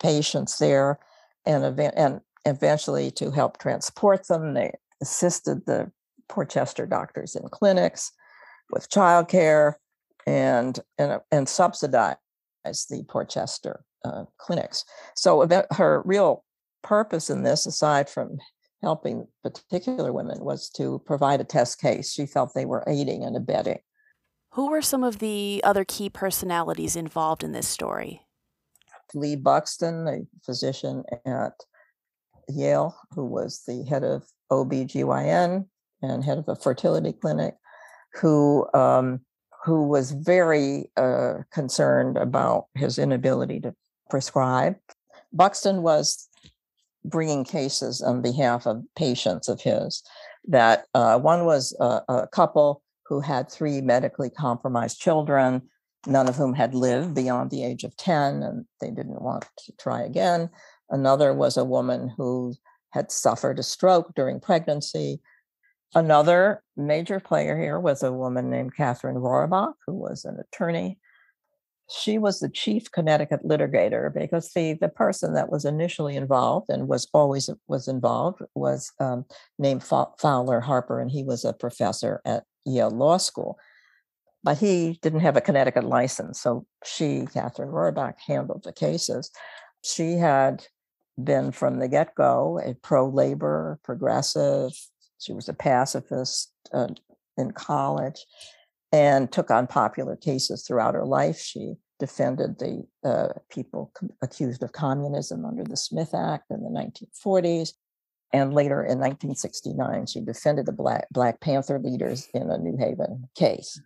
patients 0.00 0.58
there 0.58 0.98
and, 1.46 1.64
ev- 1.64 1.92
and 1.96 2.20
eventually 2.44 3.12
to 3.12 3.30
help 3.30 3.58
transport 3.58 4.26
them. 4.26 4.54
They 4.54 4.72
assisted 5.00 5.66
the 5.66 5.92
Port 6.28 6.50
Chester 6.50 6.86
doctors 6.86 7.36
in 7.36 7.48
clinics 7.48 8.10
with 8.72 8.90
childcare 8.90 9.74
and, 10.26 10.78
and, 10.98 11.20
and 11.30 11.48
subsidized 11.48 12.18
the 12.64 13.04
Port 13.08 13.28
Chester 13.28 13.84
uh, 14.04 14.24
clinics. 14.38 14.84
So 15.14 15.48
her 15.72 16.02
real 16.04 16.44
purpose 16.82 17.30
in 17.30 17.42
this, 17.42 17.66
aside 17.66 18.08
from 18.08 18.38
helping 18.82 19.28
particular 19.44 20.12
women 20.12 20.44
was 20.44 20.68
to 20.70 21.00
provide 21.06 21.40
a 21.40 21.44
test 21.44 21.80
case. 21.80 22.12
She 22.12 22.26
felt 22.26 22.54
they 22.54 22.64
were 22.64 22.84
aiding 22.86 23.24
and 23.24 23.36
abetting. 23.36 23.78
Who 24.52 24.70
were 24.70 24.82
some 24.82 25.04
of 25.04 25.18
the 25.18 25.62
other 25.64 25.84
key 25.84 26.10
personalities 26.10 26.96
involved 26.96 27.42
in 27.42 27.52
this 27.52 27.68
story? 27.68 28.26
Lee 29.14 29.36
Buxton, 29.36 30.06
a 30.08 30.20
physician 30.44 31.04
at 31.24 31.52
Yale, 32.48 32.96
who 33.14 33.24
was 33.24 33.62
the 33.66 33.84
head 33.84 34.04
of 34.04 34.24
OBGYN 34.50 35.66
and 36.02 36.24
head 36.24 36.38
of 36.38 36.48
a 36.48 36.56
fertility 36.56 37.12
clinic, 37.12 37.54
who 38.14 38.66
um, 38.74 39.20
who 39.64 39.86
was 39.86 40.10
very 40.10 40.90
uh, 40.96 41.34
concerned 41.52 42.16
about 42.16 42.66
his 42.74 42.98
inability 42.98 43.60
to 43.60 43.74
prescribe. 44.10 44.76
Buxton 45.32 45.82
was 45.82 46.28
bringing 47.04 47.44
cases 47.44 48.02
on 48.02 48.22
behalf 48.22 48.66
of 48.66 48.82
patients 48.96 49.48
of 49.48 49.60
his. 49.60 50.02
That 50.46 50.86
uh, 50.94 51.18
one 51.18 51.44
was 51.44 51.76
a, 51.80 52.02
a 52.08 52.28
couple 52.28 52.82
who 53.06 53.20
had 53.20 53.50
three 53.50 53.80
medically 53.80 54.30
compromised 54.30 55.00
children, 55.00 55.62
none 56.06 56.28
of 56.28 56.36
whom 56.36 56.54
had 56.54 56.74
lived 56.74 57.14
beyond 57.14 57.50
the 57.50 57.64
age 57.64 57.84
of 57.84 57.96
10, 57.96 58.42
and 58.42 58.64
they 58.80 58.90
didn't 58.90 59.22
want 59.22 59.44
to 59.58 59.72
try 59.78 60.02
again. 60.02 60.50
Another 60.90 61.32
was 61.32 61.56
a 61.56 61.64
woman 61.64 62.12
who 62.16 62.54
had 62.90 63.10
suffered 63.10 63.58
a 63.58 63.62
stroke 63.62 64.14
during 64.14 64.40
pregnancy. 64.40 65.20
Another 65.94 66.62
major 66.76 67.20
player 67.20 67.58
here 67.60 67.78
was 67.78 68.02
a 68.02 68.12
woman 68.12 68.50
named 68.50 68.74
Catherine 68.74 69.16
Roraback, 69.16 69.74
who 69.86 69.94
was 69.94 70.24
an 70.24 70.38
attorney 70.40 70.98
she 71.92 72.18
was 72.18 72.40
the 72.40 72.48
chief 72.48 72.90
Connecticut 72.90 73.44
litigator 73.44 74.12
because 74.12 74.50
the 74.52 74.74
the 74.74 74.88
person 74.88 75.34
that 75.34 75.50
was 75.50 75.64
initially 75.64 76.16
involved 76.16 76.70
and 76.70 76.88
was 76.88 77.08
always 77.12 77.50
was 77.68 77.88
involved 77.88 78.40
was 78.54 78.92
um, 78.98 79.24
named 79.58 79.82
Fowler 79.82 80.60
Harper, 80.60 81.00
and 81.00 81.10
he 81.10 81.22
was 81.22 81.44
a 81.44 81.52
professor 81.52 82.20
at 82.24 82.44
Yale 82.64 82.90
Law 82.90 83.18
School. 83.18 83.58
But 84.44 84.58
he 84.58 84.98
didn't 85.02 85.20
have 85.20 85.36
a 85.36 85.40
Connecticut 85.40 85.84
license, 85.84 86.40
so 86.40 86.66
she, 86.84 87.26
Catherine 87.32 87.68
Roraback, 87.68 88.14
handled 88.26 88.64
the 88.64 88.72
cases. 88.72 89.30
She 89.84 90.14
had 90.14 90.66
been 91.22 91.52
from 91.52 91.78
the 91.78 91.88
get 91.88 92.14
go 92.16 92.60
a 92.64 92.74
pro 92.74 93.08
labor, 93.08 93.78
progressive. 93.84 94.72
She 95.22 95.32
was 95.32 95.48
a 95.48 95.54
pacifist 95.54 96.52
uh, 96.72 96.88
in 97.36 97.52
college 97.52 98.26
and 98.90 99.30
took 99.30 99.50
on 99.50 99.66
popular 99.66 100.16
cases 100.16 100.66
throughout 100.66 100.94
her 100.94 101.06
life. 101.06 101.38
She 101.38 101.74
defended 101.98 102.58
the 102.58 102.84
uh, 103.04 103.28
people 103.48 103.92
accused 104.20 104.62
of 104.62 104.72
communism 104.72 105.44
under 105.44 105.62
the 105.62 105.76
Smith 105.76 106.12
Act 106.14 106.50
in 106.50 106.62
the 106.62 106.68
1940s. 106.68 107.70
And 108.32 108.52
later 108.52 108.82
in 108.82 108.98
1969, 108.98 110.06
she 110.06 110.20
defended 110.20 110.66
the 110.66 110.72
Black, 110.72 111.06
Black 111.10 111.40
Panther 111.40 111.78
leaders 111.78 112.26
in 112.34 112.50
a 112.50 112.58
New 112.58 112.76
Haven 112.76 113.28
case. 113.36 113.80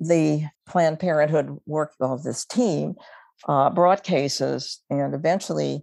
The 0.00 0.44
Planned 0.66 1.00
Parenthood 1.00 1.58
work 1.66 1.92
of 2.00 2.22
this 2.22 2.44
team 2.44 2.94
uh, 3.46 3.70
brought 3.70 4.04
cases, 4.04 4.80
and 4.88 5.14
eventually 5.14 5.82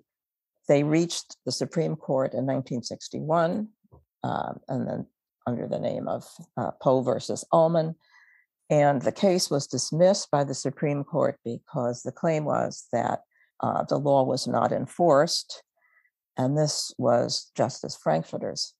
they 0.68 0.84
reached 0.84 1.38
the 1.46 1.52
Supreme 1.52 1.96
Court 1.96 2.34
in 2.34 2.46
1961, 2.46 3.68
uh, 4.24 4.54
and 4.68 4.88
then 4.88 5.08
under 5.48 5.68
the 5.68 5.80
name 5.80 6.08
of 6.08 6.26
uh, 6.58 6.72
Poe 6.82 7.02
versus 7.02 7.44
Ullman. 7.52 7.96
And 8.70 9.02
the 9.02 9.12
case 9.12 9.50
was 9.50 9.68
dismissed 9.68 10.32
by 10.32 10.44
the 10.44 10.54
Supreme 10.54 11.04
Court 11.04 11.38
because 11.44 12.04
the 12.04 12.12
claim 12.12 12.46
was 12.46 12.88
that 12.94 13.22
uh, 13.60 13.84
the 13.84 13.98
law 13.98 14.24
was 14.24 14.48
not 14.48 14.72
enforced. 14.72 15.64
And 16.38 16.58
this 16.58 16.94
was 16.98 17.52
Justice 17.56 17.98
Frankfurter's 18.02 18.74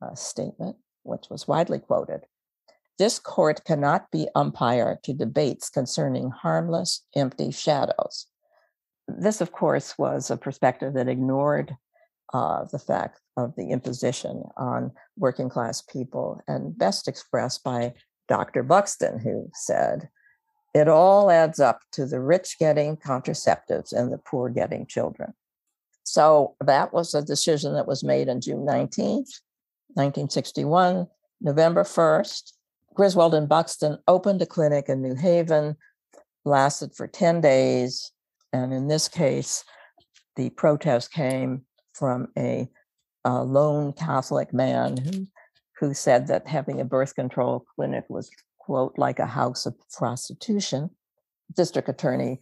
uh, 0.00 0.14
statement, 0.14 0.76
which 1.02 1.26
was 1.30 1.48
widely 1.48 1.78
quoted. 1.78 2.22
This 2.98 3.18
court 3.18 3.64
cannot 3.64 4.10
be 4.10 4.28
umpire 4.34 5.00
to 5.02 5.12
debates 5.12 5.70
concerning 5.70 6.30
harmless, 6.30 7.04
empty 7.16 7.50
shadows. 7.50 8.26
This, 9.08 9.40
of 9.40 9.50
course, 9.50 9.98
was 9.98 10.30
a 10.30 10.36
perspective 10.36 10.94
that 10.94 11.08
ignored 11.08 11.76
uh, 12.32 12.64
the 12.72 12.78
fact 12.78 13.20
of 13.36 13.54
the 13.56 13.70
imposition 13.70 14.44
on 14.56 14.92
working 15.16 15.48
class 15.48 15.82
people 15.82 16.40
and 16.48 16.76
best 16.76 17.08
expressed 17.08 17.62
by 17.62 17.92
Dr. 18.28 18.62
Buxton, 18.62 19.18
who 19.18 19.50
said, 19.52 20.08
it 20.74 20.88
all 20.88 21.30
adds 21.30 21.60
up 21.60 21.80
to 21.92 22.06
the 22.06 22.20
rich 22.20 22.58
getting 22.58 22.96
contraceptives 22.96 23.92
and 23.92 24.10
the 24.10 24.18
poor 24.18 24.48
getting 24.48 24.86
children. 24.86 25.34
So 26.04 26.56
that 26.64 26.92
was 26.92 27.14
a 27.14 27.22
decision 27.22 27.74
that 27.74 27.86
was 27.86 28.02
made 28.02 28.28
on 28.28 28.40
June 28.40 28.66
19th, 28.66 29.40
1961. 29.94 31.06
November 31.40 31.82
1st, 31.82 32.52
Griswold 32.94 33.34
and 33.34 33.48
Buxton 33.48 33.98
opened 34.06 34.40
a 34.42 34.46
clinic 34.46 34.88
in 34.88 35.02
New 35.02 35.14
Haven, 35.14 35.76
lasted 36.44 36.94
for 36.94 37.06
10 37.06 37.40
days. 37.40 38.12
And 38.52 38.72
in 38.72 38.88
this 38.88 39.08
case, 39.08 39.64
the 40.36 40.50
protest 40.50 41.12
came 41.12 41.62
from 41.92 42.28
a, 42.38 42.68
a 43.24 43.42
lone 43.44 43.92
Catholic 43.92 44.52
man 44.52 44.96
who 44.96 45.26
who 45.82 45.92
said 45.92 46.28
that 46.28 46.46
having 46.46 46.80
a 46.80 46.84
birth 46.84 47.16
control 47.16 47.66
clinic 47.74 48.04
was, 48.08 48.30
quote, 48.58 48.94
like 48.96 49.18
a 49.18 49.26
house 49.26 49.66
of 49.66 49.74
prostitution. 49.90 50.90
District 51.56 51.88
attorney, 51.88 52.38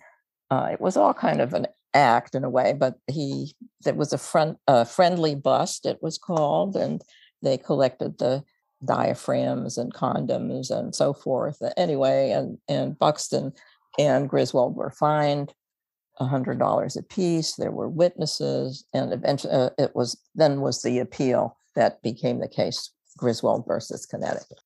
uh, 0.51 0.69
it 0.73 0.79
was 0.79 0.95
all 0.95 1.15
kind 1.15 1.41
of 1.41 1.55
an 1.55 1.67
act 1.95 2.35
in 2.35 2.45
a 2.45 2.51
way, 2.51 2.75
but 2.75 2.97
he, 3.07 3.55
there 3.83 3.95
was 3.95 4.13
a 4.13 4.19
front, 4.19 4.59
a 4.67 4.85
friendly 4.85 5.35
bust, 5.35 5.87
it 5.87 6.03
was 6.03 6.19
called, 6.19 6.77
and 6.77 7.03
they 7.43 7.57
collected 7.57 8.19
the 8.19 8.45
diaphragms 8.85 9.79
and 9.79 9.95
condoms 9.95 10.71
and 10.71 10.95
so 10.95 11.15
forth. 11.15 11.63
Anyway, 11.79 12.33
and, 12.33 12.59
and 12.69 12.99
Buxton 12.99 13.55
and 13.99 14.29
Griswold 14.29 14.77
were 14.77 14.91
fined 14.91 15.55
$100 16.21 16.97
a 16.99 17.03
piece. 17.03 17.55
There 17.55 17.71
were 17.71 17.89
witnesses, 17.89 18.85
and 18.93 19.13
eventually 19.13 19.53
uh, 19.53 19.71
it 19.79 19.95
was 19.95 20.21
then 20.35 20.61
was 20.61 20.83
the 20.83 20.99
appeal 20.99 21.57
that 21.77 22.03
became 22.03 22.41
the 22.41 22.49
case 22.49 22.91
Griswold 23.17 23.65
versus 23.67 24.07
Connecticut. 24.07 24.61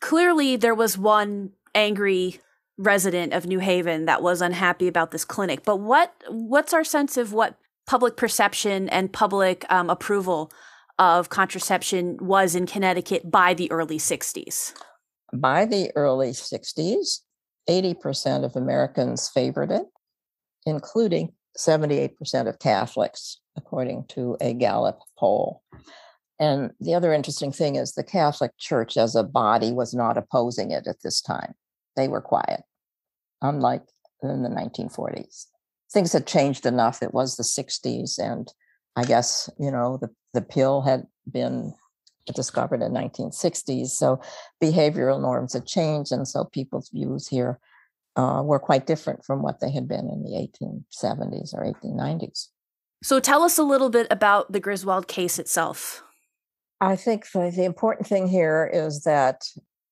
Clearly, 0.00 0.56
there 0.56 0.74
was 0.74 0.98
one 0.98 1.50
angry 1.74 2.40
resident 2.78 3.32
of 3.32 3.46
New 3.46 3.58
Haven 3.58 4.06
that 4.06 4.22
was 4.22 4.40
unhappy 4.40 4.88
about 4.88 5.10
this 5.10 5.24
clinic. 5.24 5.64
But 5.64 5.76
what 5.76 6.12
what's 6.28 6.72
our 6.72 6.84
sense 6.84 7.16
of 7.16 7.32
what 7.32 7.56
public 7.86 8.16
perception 8.16 8.88
and 8.88 9.12
public 9.12 9.64
um, 9.70 9.90
approval 9.90 10.50
of 10.98 11.28
contraception 11.28 12.16
was 12.20 12.54
in 12.54 12.66
Connecticut 12.66 13.30
by 13.30 13.54
the 13.54 13.70
early 13.70 13.98
60s? 13.98 14.74
By 15.32 15.64
the 15.64 15.90
early 15.96 16.30
60s, 16.30 17.20
80% 17.68 18.44
of 18.44 18.56
Americans 18.56 19.28
favored 19.28 19.70
it, 19.70 19.86
including 20.66 21.32
78% 21.58 22.48
of 22.48 22.58
Catholics, 22.58 23.40
according 23.56 24.04
to 24.08 24.36
a 24.40 24.54
Gallup 24.54 25.00
poll. 25.18 25.62
And 26.38 26.72
the 26.80 26.94
other 26.94 27.12
interesting 27.12 27.52
thing 27.52 27.76
is 27.76 27.92
the 27.92 28.02
Catholic 28.02 28.56
Church 28.58 28.96
as 28.96 29.14
a 29.14 29.22
body 29.22 29.72
was 29.72 29.94
not 29.94 30.16
opposing 30.16 30.70
it 30.70 30.86
at 30.86 31.02
this 31.02 31.20
time. 31.20 31.54
They 31.94 32.08
were 32.08 32.20
quiet, 32.20 32.62
unlike 33.42 33.82
in 34.22 34.42
the 34.42 34.48
1940s. 34.48 35.46
Things 35.92 36.12
had 36.12 36.26
changed 36.26 36.64
enough. 36.64 37.02
It 37.02 37.12
was 37.12 37.36
the 37.36 37.42
60s. 37.42 38.18
And 38.18 38.52
I 38.96 39.04
guess, 39.04 39.50
you 39.58 39.70
know, 39.70 39.98
the, 39.98 40.08
the 40.32 40.40
pill 40.40 40.82
had 40.82 41.06
been 41.30 41.74
discovered 42.34 42.82
in 42.82 42.92
1960s. 42.92 43.88
So 43.88 44.20
behavioral 44.62 45.20
norms 45.20 45.52
had 45.52 45.66
changed. 45.66 46.12
And 46.12 46.26
so 46.26 46.44
people's 46.44 46.88
views 46.88 47.28
here 47.28 47.60
uh, 48.16 48.42
were 48.44 48.58
quite 48.58 48.86
different 48.86 49.24
from 49.24 49.42
what 49.42 49.60
they 49.60 49.70
had 49.70 49.88
been 49.88 50.08
in 50.08 50.22
the 50.22 50.30
1870s 50.30 51.54
or 51.54 51.64
1890s. 51.64 52.48
So 53.02 53.18
tell 53.18 53.42
us 53.42 53.58
a 53.58 53.64
little 53.64 53.90
bit 53.90 54.06
about 54.10 54.52
the 54.52 54.60
Griswold 54.60 55.08
case 55.08 55.38
itself. 55.38 56.02
I 56.80 56.96
think 56.96 57.30
the, 57.32 57.52
the 57.54 57.64
important 57.64 58.06
thing 58.06 58.28
here 58.28 58.68
is 58.72 59.04
that, 59.04 59.42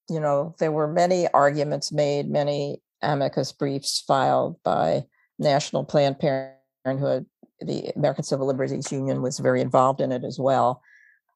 you 0.09 0.21
know, 0.21 0.55
there 0.59 0.73
were 0.73 0.89
many 0.89 1.29
arguments 1.29 1.93
made, 1.93 2.29
many 2.29 2.83
amicus 3.03 3.53
briefs 3.53 4.03
filed 4.07 4.63
by 4.63 5.05
National 5.39 5.85
Planned 5.85 6.19
Parenthood. 6.19 7.27
The 7.61 7.93
American 7.97 8.25
Civil 8.25 8.47
Liberties 8.47 8.93
Union 8.93 9.23
was 9.23 9.39
very 9.39 9.61
involved 9.61 10.01
in 10.01 10.13
it 10.13 10.25
as 10.25 10.39
well. 10.39 10.83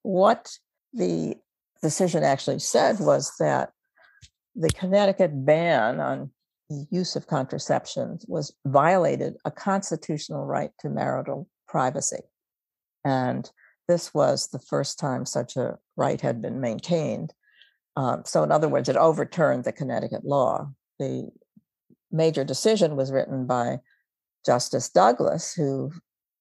What 0.03 0.51
the 0.92 1.37
decision 1.83 2.25
actually 2.25 2.59
said 2.61 2.99
was 3.01 3.33
that 3.38 3.73
the 4.55 4.70
Connecticut 4.70 5.44
ban 5.44 6.01
on 6.01 6.31
use 6.90 7.16
of 7.16 7.27
contraception 7.27 8.18
was 8.27 8.55
violated 8.66 9.37
a 9.44 9.50
constitutional 9.50 10.44
right 10.44 10.70
to 10.81 10.88
marital 10.88 11.48
privacy. 11.68 12.22
And 13.05 13.50
this 13.87 14.14
was 14.14 14.48
the 14.48 14.59
first 14.59 14.98
time 14.98 15.27
such 15.27 15.57
a 15.57 15.79
right 15.96 16.20
had 16.20 16.40
been 16.40 16.61
maintained. 16.61 17.35
Um, 17.96 18.22
so, 18.24 18.42
in 18.42 18.50
other 18.50 18.68
words, 18.68 18.88
it 18.88 18.96
overturned 18.96 19.64
the 19.64 19.72
Connecticut 19.72 20.24
law. 20.24 20.70
The 20.98 21.31
major 22.11 22.44
decision 22.44 22.96
was 22.96 23.12
written 23.12 23.46
by 23.46 23.81
Justice 24.46 24.88
Douglas, 24.88 25.53
who 25.53 25.92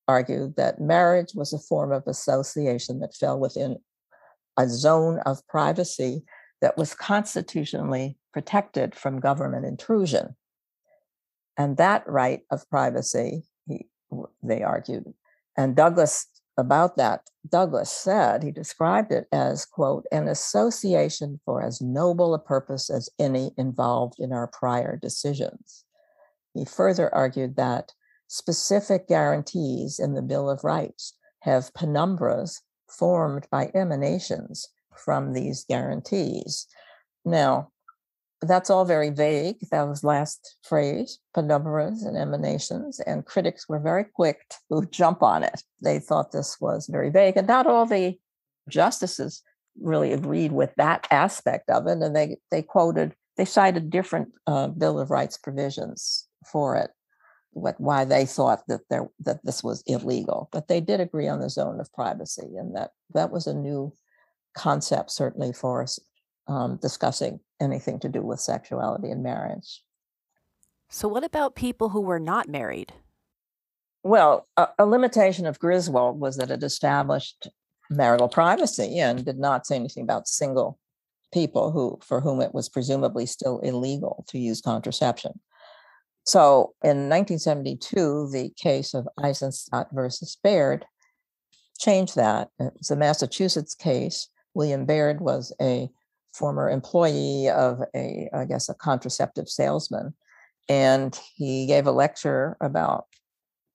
argued 0.08 0.56
that 0.56 0.82
marriage 0.82 1.34
was 1.36 1.54
a 1.54 1.60
form 1.60 1.92
of 1.92 2.04
association 2.08 3.00
that 3.00 3.16
fell 3.16 3.40
within 3.40 3.78
a 4.58 4.68
zone 4.68 5.20
of 5.26 5.46
privacy 5.48 6.24
that 6.62 6.78
was 6.78 6.94
constitutionally 6.94 8.18
protected 8.34 8.96
from 8.96 9.20
government 9.20 9.66
intrusion. 9.66 10.36
And 11.58 11.78
that 11.78 12.08
right 12.08 12.42
of 12.52 12.68
privacy, 12.70 13.44
he, 13.68 13.88
they 14.42 14.64
argued, 14.64 15.14
and 15.56 15.76
Douglas 15.76 16.28
about 16.58 16.98
that, 16.98 17.30
Douglas 17.50 17.90
said, 17.90 18.44
he 18.44 18.52
described 18.52 19.12
it 19.12 19.28
as, 19.32 19.66
quote, 19.66 20.06
an 20.12 20.28
association 20.28 21.40
for 21.46 21.64
as 21.64 21.82
noble 21.82 22.34
a 22.34 22.40
purpose 22.40 22.90
as 22.90 23.10
any 23.18 23.52
involved 23.58 24.20
in 24.20 24.32
our 24.32 24.48
prior 24.48 24.96
decisions. 24.96 25.84
He 26.54 26.64
further 26.64 27.14
argued 27.14 27.56
that 27.56 27.94
specific 28.28 29.08
guarantees 29.08 30.00
in 30.00 30.14
the 30.14 30.22
Bill 30.22 30.50
of 30.50 30.64
Rights 30.64 31.16
have 31.40 31.74
penumbras 31.74 32.62
formed 32.88 33.48
by 33.50 33.72
emanations 33.74 34.70
from 34.96 35.34
these 35.34 35.66
guarantees. 35.68 36.68
Now, 37.26 37.72
that's 38.48 38.70
all 38.70 38.86
very 38.86 39.10
vague. 39.10 39.58
That 39.72 39.88
was 39.88 40.04
last 40.04 40.58
phrase, 40.64 41.20
penumbras 41.36 42.06
and 42.06 42.18
emanations, 42.18 43.00
and 43.00 43.26
critics 43.26 43.68
were 43.68 43.80
very 43.80 44.04
quick 44.04 44.40
to 44.72 44.86
jump 44.92 45.24
on 45.24 45.44
it. 45.44 45.62
They 45.82 46.00
thought 46.00 46.32
this 46.32 46.60
was 46.60 46.88
very 46.88 47.10
vague, 47.10 47.38
and 47.38 47.48
not 47.48 47.68
all 47.68 47.86
the 47.86 48.18
justices 48.70 49.42
really 49.82 50.14
agreed 50.14 50.52
with 50.52 50.72
that 50.78 51.08
aspect 51.12 51.70
of 51.70 51.88
it. 51.88 52.02
And 52.02 52.16
they 52.16 52.38
they 52.52 52.62
quoted, 52.62 53.14
they 53.38 53.46
cited 53.46 53.90
different 53.90 54.30
uh, 54.48 54.68
Bill 54.68 55.00
of 55.00 55.12
Rights 55.12 55.38
provisions 55.38 56.28
for 56.52 56.76
it, 56.76 56.92
what 57.52 57.80
why 57.80 58.06
they 58.06 58.26
thought 58.26 58.64
that 58.68 58.82
there 58.90 59.10
that 59.20 59.44
this 59.44 59.64
was 59.64 59.84
illegal. 59.86 60.50
But 60.52 60.68
they 60.68 60.82
did 60.82 61.00
agree 61.00 61.28
on 61.28 61.40
the 61.40 61.50
zone 61.50 61.80
of 61.80 61.94
privacy, 61.94 62.56
and 62.58 62.76
that 62.76 62.92
that 63.14 63.32
was 63.32 63.48
a 63.48 63.54
new 63.54 63.94
concept 64.56 65.12
certainly 65.12 65.52
for 65.52 65.82
us 65.82 66.00
um, 66.48 66.78
discussing 66.82 67.40
anything 67.64 68.00
to 68.00 68.10
do 68.10 68.22
with 68.22 68.40
sexuality 68.40 69.10
and 69.10 69.24
marriage. 69.24 69.84
So, 70.90 71.08
what 71.08 71.24
about 71.24 71.56
people 71.56 71.90
who 71.90 72.02
were 72.02 72.20
not 72.20 72.48
married? 72.48 72.94
Well, 74.04 74.48
a, 74.58 74.68
a, 74.78 74.86
limitation 74.86 75.46
of 75.46 75.60
Griswold 75.60 76.20
was 76.20 76.38
that 76.38 76.52
it 76.52 76.62
established 76.62 77.48
marital 77.90 78.28
privacy 78.28 79.00
and 79.00 79.26
did 79.26 79.40
not 79.40 79.66
say 79.66 79.76
anything 79.76 80.04
about 80.04 80.28
single 80.28 80.78
people 81.34 81.72
who 81.72 82.00
for 82.04 82.22
whom 82.22 82.42
it 82.42 82.54
was 82.54 82.70
presumably 82.70 83.26
still 83.26 83.60
illegal 83.60 84.26
to 84.30 84.38
use 84.38 84.62
contraception. 84.62 85.40
So 86.26 86.74
in 86.84 87.10
1972, 87.10 88.30
the 88.32 88.52
case 88.56 88.94
of 88.94 89.08
Eisenstadt 89.22 89.88
versus 89.92 90.38
Baird 90.44 90.86
changed 91.80 92.16
that. 92.16 92.50
It 92.60 92.74
was 92.78 92.92
a 92.92 92.96
Massachusetts 92.96 93.76
case. 93.76 94.30
William 94.54 94.86
Baird 94.86 95.20
was 95.20 95.54
a 95.62 95.90
former 96.34 96.70
employee 96.70 97.50
of 97.50 97.82
a, 97.96 98.30
I 98.34 98.46
guess, 98.46 98.70
a 98.70 98.74
contraceptive 98.74 99.50
salesman. 99.50 100.14
And 100.70 101.20
he 101.36 101.66
gave 101.66 101.88
a 101.88 101.92
lecture 101.92 102.58
about 102.62 103.06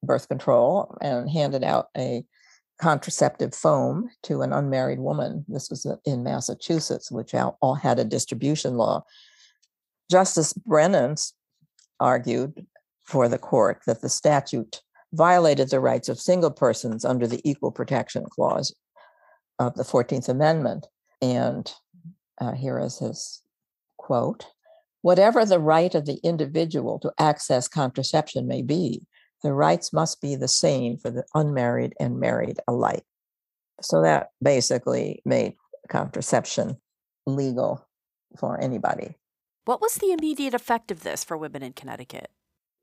birth 0.03 0.29
control 0.29 0.97
and 1.01 1.31
handed 1.31 1.65
out 1.65 1.89
a 1.97 2.25
contraceptive 2.81 3.55
foam 3.55 4.09
to 4.23 4.43
an 4.43 4.53
unmarried 4.53 5.01
woman. 5.01 5.45
This 5.49 5.69
was 5.69 5.87
in 6.05 6.23
Massachusetts, 6.23 7.11
which 7.11 7.35
all 7.35 7.75
had 7.75 7.99
a 7.99 8.05
distribution 8.05 8.77
law. 8.77 9.05
Justice 10.11 10.53
Brennan 10.53 11.17
argued 12.01 12.67
for 13.05 13.29
the 13.29 13.39
court 13.39 13.83
that 13.87 14.01
the 14.01 14.09
statute 14.09 14.83
violated 15.13 15.71
the 15.71 15.81
rights 15.81 16.09
of 16.09 16.21
single 16.21 16.51
persons 16.51 17.05
under 17.05 17.27
the 17.27 17.41
Equal 17.49 17.73
Protection 17.73 18.25
Clause 18.31 18.75
of 19.59 19.75
the 19.75 19.83
14th 19.83 20.29
Amendment. 20.29 20.87
And 21.21 21.73
uh, 22.41 22.53
here 22.53 22.79
is 22.79 22.99
his 22.99 23.43
quote 23.97 24.47
Whatever 25.03 25.45
the 25.45 25.61
right 25.61 25.95
of 25.95 26.07
the 26.07 26.19
individual 26.25 26.99
to 26.99 27.13
access 27.19 27.69
contraception 27.69 28.49
may 28.49 28.63
be, 28.63 29.07
the 29.43 29.53
rights 29.53 29.93
must 29.93 30.21
be 30.21 30.35
the 30.35 30.49
same 30.49 30.99
for 30.99 31.11
the 31.11 31.25
unmarried 31.35 31.95
and 32.01 32.19
married 32.19 32.59
alike. 32.67 33.05
So 33.81 34.03
that 34.03 34.31
basically 34.43 35.23
made 35.25 35.55
contraception 35.89 36.79
legal 37.27 37.87
for 38.39 38.61
anybody. 38.61 39.15
What 39.65 39.81
was 39.81 39.95
the 39.95 40.13
immediate 40.13 40.55
effect 40.55 40.91
of 40.91 41.05
this 41.05 41.23
for 41.23 41.37
women 41.37 41.63
in 41.63 41.75
Connecticut? 41.75 42.31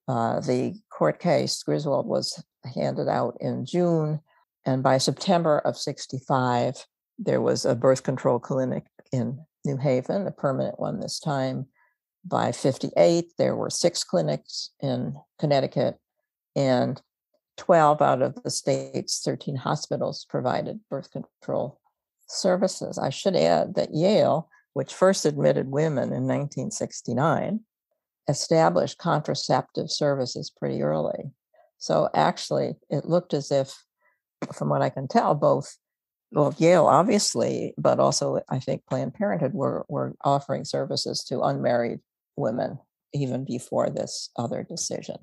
Uh, 0.08 0.40
the 0.40 0.76
court 0.90 1.20
case, 1.20 1.64
Griswold, 1.64 2.06
was 2.06 2.42
handed 2.76 3.10
out 3.10 3.36
in 3.42 3.66
June. 3.66 4.22
And 4.66 4.84
by 4.84 5.00
September 5.00 5.60
of 5.60 5.78
65, 5.78 6.86
there 7.18 7.42
was 7.42 7.66
a 7.66 7.76
birth 7.76 8.04
control 8.04 8.40
clinic 8.40 8.86
in 9.16 9.40
New 9.66 9.78
Haven, 9.78 10.28
a 10.28 10.32
permanent 10.32 10.80
one 10.80 11.00
this 11.00 11.20
time. 11.20 11.68
By 12.24 12.52
58, 12.52 13.34
there 13.38 13.56
were 13.56 13.70
six 13.70 14.04
clinics 14.04 14.72
in 14.82 15.16
Connecticut 15.40 15.98
and 16.56 17.02
12 17.58 18.02
out 18.02 18.22
of 18.22 18.42
the 18.44 18.50
state's 18.50 19.22
13 19.24 19.56
hospitals 19.56 20.26
provided 20.30 20.80
birth 20.90 21.12
control 21.12 21.80
services. 22.28 22.98
I 22.98 23.10
should 23.10 23.36
add 23.36 23.76
that 23.76 23.94
Yale, 23.94 24.50
which 24.74 24.94
first 24.94 25.26
admitted 25.26 25.72
women 25.72 26.06
in 26.06 26.28
1969, 26.28 27.62
established 28.28 28.98
contraceptive 28.98 29.92
services 29.92 30.50
pretty 30.50 30.82
early. 30.82 31.32
So 31.78 32.10
actually, 32.14 32.74
it 32.90 33.06
looked 33.06 33.34
as 33.34 33.52
if, 33.52 33.84
from 34.54 34.70
what 34.70 34.82
I 34.82 34.90
can 34.90 35.08
tell, 35.08 35.36
both 35.36 35.78
well, 36.36 36.54
Yale 36.58 36.86
obviously, 36.86 37.74
but 37.78 38.00
also 38.00 38.42
I 38.50 38.60
think 38.60 38.86
Planned 38.86 39.14
Parenthood 39.14 39.54
were 39.54 39.86
were 39.88 40.16
offering 40.22 40.66
services 40.66 41.24
to 41.30 41.42
unmarried 41.42 42.00
women 42.36 42.78
even 43.14 43.46
before 43.46 43.90
this 43.90 44.30
other 44.36 44.62
decision. 44.62 45.16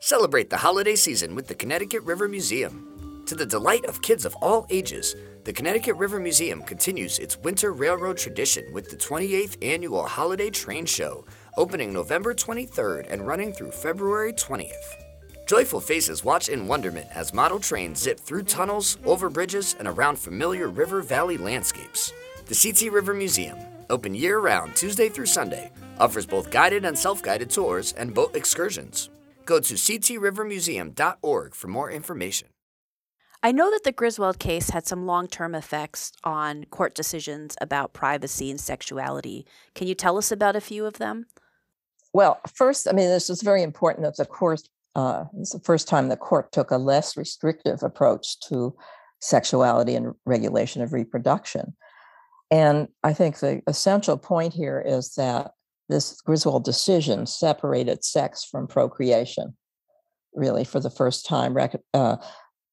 Celebrate 0.00 0.48
the 0.48 0.56
holiday 0.58 0.96
season 0.96 1.34
with 1.34 1.46
the 1.46 1.54
Connecticut 1.54 2.02
River 2.04 2.28
Museum. 2.28 3.22
To 3.26 3.34
the 3.34 3.46
delight 3.46 3.84
of 3.84 4.02
kids 4.02 4.24
of 4.24 4.34
all 4.36 4.66
ages, 4.70 5.14
the 5.44 5.52
Connecticut 5.52 5.96
River 5.96 6.18
Museum 6.18 6.62
continues 6.62 7.18
its 7.18 7.36
winter 7.36 7.72
railroad 7.72 8.16
tradition 8.16 8.72
with 8.72 8.90
the 8.90 8.96
28th 8.96 9.56
annual 9.62 10.06
Holiday 10.06 10.50
Train 10.50 10.86
Show, 10.86 11.24
opening 11.56 11.92
November 11.92 12.34
23rd 12.34 13.10
and 13.10 13.26
running 13.26 13.52
through 13.52 13.70
February 13.70 14.32
20th. 14.32 14.99
Joyful 15.50 15.80
faces 15.80 16.22
watch 16.22 16.48
in 16.48 16.68
wonderment 16.68 17.08
as 17.12 17.34
model 17.34 17.58
trains 17.58 18.00
zip 18.00 18.20
through 18.20 18.44
tunnels, 18.44 18.98
over 19.04 19.28
bridges, 19.28 19.74
and 19.80 19.88
around 19.88 20.16
familiar 20.16 20.68
river 20.68 21.02
valley 21.02 21.36
landscapes. 21.36 22.12
The 22.46 22.54
CT 22.54 22.92
River 22.92 23.14
Museum, 23.14 23.58
open 23.90 24.14
year 24.14 24.38
round 24.38 24.76
Tuesday 24.76 25.08
through 25.08 25.26
Sunday, 25.26 25.72
offers 25.98 26.24
both 26.24 26.52
guided 26.52 26.84
and 26.84 26.96
self 26.96 27.20
guided 27.20 27.50
tours 27.50 27.94
and 27.94 28.14
boat 28.14 28.36
excursions. 28.36 29.10
Go 29.44 29.58
to 29.58 29.74
ctrivermuseum.org 29.74 31.54
for 31.56 31.66
more 31.66 31.90
information. 31.90 32.46
I 33.42 33.50
know 33.50 33.72
that 33.72 33.82
the 33.82 33.90
Griswold 33.90 34.38
case 34.38 34.70
had 34.70 34.86
some 34.86 35.04
long 35.04 35.26
term 35.26 35.56
effects 35.56 36.12
on 36.22 36.62
court 36.66 36.94
decisions 36.94 37.56
about 37.60 37.92
privacy 37.92 38.52
and 38.52 38.60
sexuality. 38.60 39.44
Can 39.74 39.88
you 39.88 39.96
tell 39.96 40.16
us 40.16 40.30
about 40.30 40.54
a 40.54 40.60
few 40.60 40.86
of 40.86 40.98
them? 40.98 41.26
Well, 42.12 42.40
first, 42.54 42.86
I 42.86 42.92
mean, 42.92 43.08
this 43.08 43.28
is 43.28 43.42
very 43.42 43.64
important 43.64 44.04
that 44.04 44.16
the 44.16 44.26
court, 44.26 44.68
uh, 44.94 45.24
it's 45.38 45.52
the 45.52 45.60
first 45.60 45.88
time 45.88 46.08
the 46.08 46.16
court 46.16 46.52
took 46.52 46.70
a 46.70 46.76
less 46.76 47.16
restrictive 47.16 47.82
approach 47.82 48.40
to 48.48 48.74
sexuality 49.20 49.94
and 49.94 50.14
regulation 50.26 50.82
of 50.82 50.92
reproduction. 50.92 51.76
And 52.50 52.88
I 53.04 53.12
think 53.12 53.38
the 53.38 53.62
essential 53.66 54.16
point 54.16 54.52
here 54.52 54.82
is 54.84 55.14
that 55.14 55.52
this 55.88 56.20
Griswold 56.20 56.64
decision 56.64 57.26
separated 57.26 58.04
sex 58.04 58.44
from 58.44 58.66
procreation, 58.66 59.56
really, 60.34 60.64
for 60.64 60.80
the 60.80 60.90
first 60.90 61.26
time, 61.26 61.56
uh, 61.94 62.16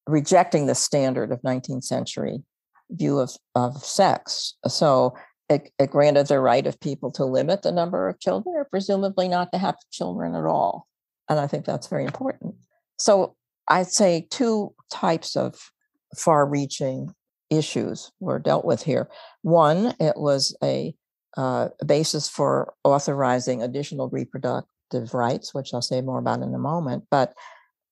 rejecting 0.08 0.66
the 0.66 0.76
standard 0.76 1.32
of 1.32 1.42
19th 1.42 1.84
century 1.84 2.44
view 2.90 3.20
of, 3.20 3.32
of 3.56 3.84
sex. 3.84 4.56
So 4.68 5.16
it, 5.50 5.72
it 5.80 5.92
granted 5.92 6.28
the 6.28 6.40
right 6.40 6.66
of 6.66 6.80
people 6.80 7.12
to 7.12 7.26
limit 7.26 7.62
the 7.62 7.72
number 7.72 8.08
of 8.08 8.20
children 8.20 8.56
or 8.56 8.66
presumably 8.66 9.28
not 9.28 9.52
to 9.52 9.58
have 9.58 9.76
children 9.92 10.36
at 10.36 10.46
all. 10.46 10.88
And 11.30 11.40
I 11.40 11.48
think 11.48 11.66
that's 11.66 11.88
very 11.88 12.06
important. 12.06 12.56
So 12.98 13.36
I'd 13.68 13.88
say 13.88 14.28
two 14.30 14.74
types 14.90 15.36
of 15.36 15.72
far 16.16 16.46
reaching 16.46 17.14
issues 17.50 18.12
were 18.20 18.40
dealt 18.40 18.66
with 18.66 18.84
here. 18.84 19.10
One, 19.42 19.94
it 20.00 20.18
was 20.18 20.56
a 20.64 20.96
uh, 21.36 21.70
basis 21.86 22.28
for 22.28 22.74
authorizing 22.84 23.62
additional 23.62 24.10
reproductive 24.10 25.14
rights, 25.14 25.54
which 25.54 25.74
I'll 25.74 25.82
say 25.82 26.02
more 26.02 26.20
about 26.20 26.42
in 26.42 26.54
a 26.54 26.60
moment. 26.60 27.06
But 27.12 27.34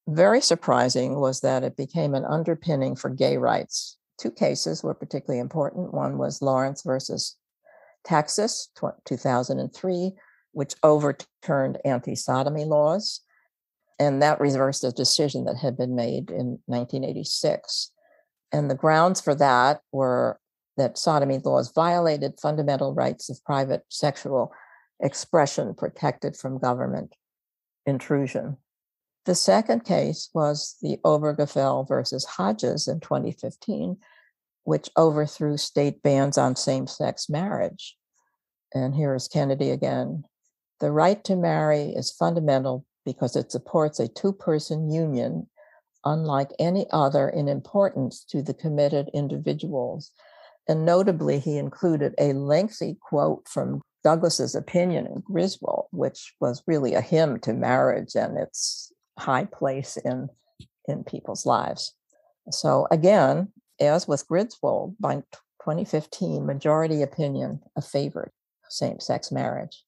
very 0.08 0.42
surprising 0.42 1.20
was 1.20 1.42
that 1.42 1.64
it 1.64 1.78
became 1.78 2.14
an 2.14 2.26
underpinning 2.26 2.96
for 2.96 3.10
gay 3.10 3.38
rights. 3.38 3.98
Two 4.20 4.32
cases 4.32 4.84
were 4.84 4.94
particularly 4.94 5.40
important. 5.40 5.94
One 5.94 6.18
was 6.18 6.42
Lawrence 6.42 6.84
versus 6.84 7.36
Texas, 8.04 8.70
2003, 9.06 10.14
which 10.52 10.76
overturned 10.84 11.80
anti 11.84 12.16
sodomy 12.16 12.66
laws. 12.66 13.22
And 14.00 14.22
that 14.22 14.40
reversed 14.40 14.84
a 14.84 14.92
decision 14.92 15.46
that 15.46 15.58
had 15.58 15.78
been 15.78 15.96
made 15.96 16.30
in 16.30 16.60
1986. 16.66 17.92
And 18.52 18.70
the 18.70 18.76
grounds 18.76 19.22
for 19.22 19.36
that 19.36 19.82
were 19.92 20.40
that 20.78 20.98
sodomy 20.98 21.40
laws 21.40 21.72
violated 21.74 22.40
fundamental 22.42 22.94
rights 22.94 23.30
of 23.30 23.44
private 23.46 23.84
sexual 23.90 24.52
expression 25.02 25.74
protected 25.74 26.36
from 26.36 26.60
government 26.60 27.16
intrusion. 27.86 28.58
The 29.26 29.36
second 29.36 29.86
case 29.86 30.30
was 30.34 30.76
the 30.82 30.98
Obergefell 31.04 31.88
versus 31.88 32.26
Hodges 32.26 32.88
in 32.88 33.00
2015, 33.00 33.98
which 34.66 34.90
overthrew 34.98 35.58
state 35.58 36.04
bans 36.04 36.38
on 36.38 36.56
same 36.56 36.88
sex 36.88 37.30
marriage. 37.30 37.98
And 38.74 38.94
here 38.94 39.16
is 39.16 39.28
Kennedy 39.28 39.72
again. 39.72 40.26
The 40.80 40.92
right 40.92 41.24
to 41.24 41.36
marry 41.36 41.94
is 41.96 42.12
fundamental 42.12 42.86
because 43.06 43.36
it 43.36 43.52
supports 43.52 44.00
a 44.00 44.08
two 44.08 44.34
person 44.34 44.90
union 44.92 45.48
unlike 46.06 46.52
any 46.60 46.86
other 46.92 47.28
in 47.30 47.48
importance 47.48 48.24
to 48.30 48.42
the 48.42 48.54
committed 48.54 49.10
individuals. 49.14 50.12
And 50.68 50.86
notably, 50.86 51.40
he 51.40 51.58
included 51.58 52.14
a 52.18 52.34
lengthy 52.34 52.98
quote 53.02 53.48
from 53.48 53.82
Douglas's 54.04 54.56
opinion 54.56 55.08
in 55.08 55.22
Griswold, 55.22 55.88
which 55.92 56.36
was 56.40 56.64
really 56.68 56.94
a 56.94 57.02
hymn 57.02 57.40
to 57.40 57.54
marriage 57.54 58.16
and 58.16 58.38
its 58.38 58.92
high 59.18 59.46
place 59.46 59.98
in, 59.98 60.30
in 60.88 61.04
people's 61.04 61.46
lives. 61.46 61.94
So 62.52 62.88
again, 62.92 63.52
as 63.80 64.08
with 64.08 64.28
Griswold, 64.28 64.96
by 65.00 65.16
2015, 65.62 66.46
majority 66.46 67.02
opinion 67.02 67.62
favored 67.84 68.32
same-sex 68.70 69.32
marriage. 69.32 69.85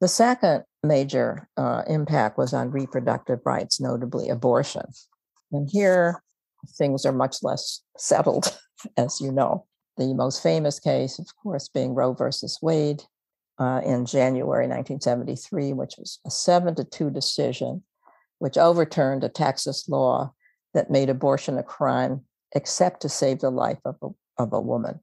The 0.00 0.08
second 0.08 0.64
major 0.82 1.48
uh, 1.58 1.82
impact 1.86 2.38
was 2.38 2.54
on 2.54 2.70
reproductive 2.70 3.40
rights, 3.44 3.80
notably 3.80 4.30
abortion. 4.30 4.86
And 5.52 5.68
here, 5.70 6.22
things 6.78 7.04
are 7.04 7.12
much 7.12 7.42
less 7.42 7.82
settled, 7.98 8.58
as 8.96 9.20
you 9.20 9.30
know. 9.30 9.66
The 9.98 10.14
most 10.14 10.42
famous 10.42 10.80
case, 10.80 11.18
of 11.18 11.26
course, 11.42 11.68
being 11.68 11.94
Roe 11.94 12.14
versus 12.14 12.58
Wade 12.62 13.02
uh, 13.58 13.82
in 13.84 14.06
January 14.06 14.66
1973, 14.66 15.74
which 15.74 15.96
was 15.98 16.18
a 16.26 16.30
seven 16.30 16.74
to 16.76 16.84
two 16.84 17.10
decision, 17.10 17.82
which 18.38 18.56
overturned 18.56 19.22
a 19.22 19.28
Texas 19.28 19.86
law 19.88 20.32
that 20.72 20.90
made 20.90 21.10
abortion 21.10 21.58
a 21.58 21.62
crime 21.62 22.22
except 22.54 23.02
to 23.02 23.08
save 23.10 23.40
the 23.40 23.50
life 23.50 23.80
of 23.84 23.96
a, 24.02 24.08
of 24.42 24.54
a 24.54 24.60
woman. 24.60 25.00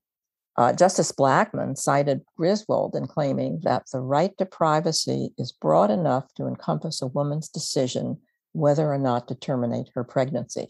Uh, 0.58 0.74
Justice 0.74 1.12
Blackmun 1.12 1.78
cited 1.78 2.22
Griswold 2.36 2.96
in 2.96 3.06
claiming 3.06 3.60
that 3.64 3.84
the 3.92 4.00
right 4.00 4.36
to 4.40 4.46
privacy 4.46 5.30
is 5.38 5.52
broad 5.52 5.92
enough 5.92 6.34
to 6.36 6.48
encompass 6.48 7.02
a 7.02 7.08
woman's 7.08 7.48
decision 7.48 8.18
whether 8.54 8.92
or 8.92 8.98
not 8.98 9.28
to 9.28 9.36
terminate 9.36 9.90
her 9.94 10.04
pregnancy. 10.04 10.70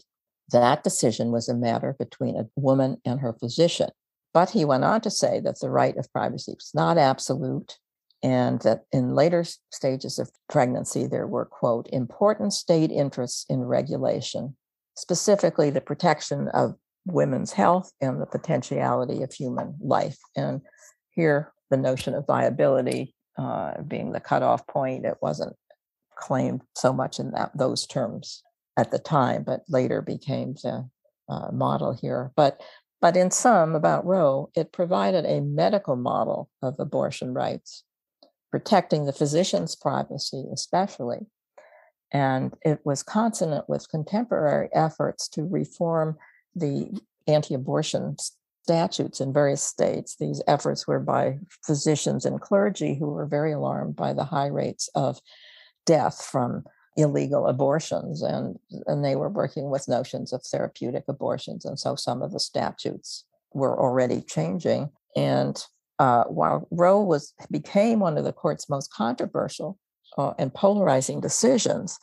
That 0.52 0.84
decision 0.84 1.32
was 1.32 1.48
a 1.48 1.54
matter 1.54 1.96
between 1.98 2.36
a 2.36 2.48
woman 2.54 3.00
and 3.04 3.20
her 3.20 3.32
physician. 3.32 3.88
But 4.34 4.50
he 4.50 4.64
went 4.64 4.84
on 4.84 5.00
to 5.02 5.10
say 5.10 5.40
that 5.40 5.60
the 5.60 5.70
right 5.70 5.96
of 5.96 6.12
privacy 6.12 6.52
was 6.52 6.70
not 6.74 6.98
absolute 6.98 7.78
and 8.22 8.60
that 8.60 8.82
in 8.92 9.14
later 9.14 9.44
stages 9.72 10.18
of 10.18 10.30
pregnancy, 10.48 11.06
there 11.06 11.26
were, 11.26 11.44
quote, 11.44 11.88
important 11.92 12.52
state 12.52 12.90
interests 12.90 13.46
in 13.48 13.60
regulation, 13.64 14.56
specifically 14.96 15.70
the 15.70 15.80
protection 15.80 16.48
of 16.48 16.74
women's 17.06 17.52
health 17.52 17.90
and 18.00 18.20
the 18.20 18.26
potentiality 18.26 19.22
of 19.22 19.32
human 19.32 19.76
life. 19.80 20.18
And 20.36 20.60
here, 21.10 21.52
the 21.70 21.76
notion 21.76 22.14
of 22.14 22.26
viability 22.26 23.14
uh, 23.38 23.82
being 23.82 24.12
the 24.12 24.20
cutoff 24.20 24.66
point, 24.66 25.06
it 25.06 25.16
wasn't 25.22 25.56
claimed 26.16 26.62
so 26.76 26.92
much 26.92 27.18
in 27.18 27.30
that 27.30 27.56
those 27.56 27.86
terms 27.86 28.42
at 28.76 28.90
the 28.90 28.98
time, 28.98 29.44
but 29.44 29.62
later 29.68 30.02
became 30.02 30.54
the 30.62 30.88
uh, 31.28 31.50
model 31.52 31.92
here. 31.92 32.32
But 32.36 32.60
but 33.00 33.16
in 33.16 33.30
some 33.30 33.76
about 33.76 34.04
Roe, 34.04 34.50
it 34.56 34.72
provided 34.72 35.24
a 35.24 35.40
medical 35.40 35.94
model 35.94 36.50
of 36.62 36.74
abortion 36.80 37.32
rights, 37.32 37.84
protecting 38.50 39.04
the 39.04 39.12
physician's 39.12 39.76
privacy, 39.76 40.44
especially. 40.52 41.26
And 42.12 42.54
it 42.62 42.80
was 42.84 43.02
consonant 43.02 43.68
with 43.68 43.88
contemporary 43.88 44.68
efforts 44.72 45.28
to 45.30 45.44
reform 45.44 46.16
the 46.58 47.00
anti 47.26 47.54
abortion 47.54 48.16
statutes 48.62 49.20
in 49.20 49.32
various 49.32 49.62
states. 49.62 50.16
These 50.18 50.42
efforts 50.46 50.86
were 50.86 51.00
by 51.00 51.38
physicians 51.64 52.24
and 52.24 52.40
clergy 52.40 52.94
who 52.94 53.06
were 53.06 53.26
very 53.26 53.52
alarmed 53.52 53.96
by 53.96 54.12
the 54.12 54.24
high 54.24 54.48
rates 54.48 54.88
of 54.94 55.20
death 55.86 56.24
from 56.24 56.64
illegal 56.96 57.46
abortions 57.46 58.22
and 58.22 58.58
and 58.86 59.04
they 59.04 59.14
were 59.14 59.28
working 59.28 59.70
with 59.70 59.86
notions 59.86 60.32
of 60.32 60.42
therapeutic 60.42 61.04
abortions 61.06 61.64
and 61.64 61.78
so 61.78 61.94
some 61.94 62.22
of 62.22 62.32
the 62.32 62.40
statutes 62.40 63.24
were 63.54 63.80
already 63.80 64.20
changing 64.20 64.90
and 65.16 65.64
uh, 65.98 66.24
while 66.24 66.66
Roe 66.70 67.00
was 67.02 67.34
became 67.50 68.00
one 68.00 68.16
of 68.18 68.24
the 68.24 68.32
court's 68.32 68.68
most 68.68 68.92
controversial 68.92 69.78
uh, 70.16 70.32
and 70.38 70.54
polarizing 70.54 71.20
decisions, 71.20 71.98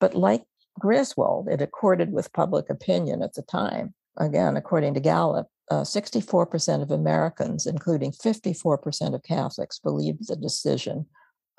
but 0.00 0.14
like 0.14 0.42
Griswold, 0.78 1.48
it 1.48 1.62
accorded 1.62 2.12
with 2.12 2.32
public 2.32 2.68
opinion 2.70 3.22
at 3.22 3.34
the 3.34 3.42
time. 3.42 3.94
Again, 4.18 4.56
according 4.56 4.94
to 4.94 5.00
Gallup, 5.00 5.48
uh, 5.70 5.82
64% 5.82 6.82
of 6.82 6.90
Americans, 6.90 7.66
including 7.66 8.12
54% 8.12 9.14
of 9.14 9.22
Catholics, 9.22 9.78
believed 9.78 10.28
the 10.28 10.36
decision 10.36 11.06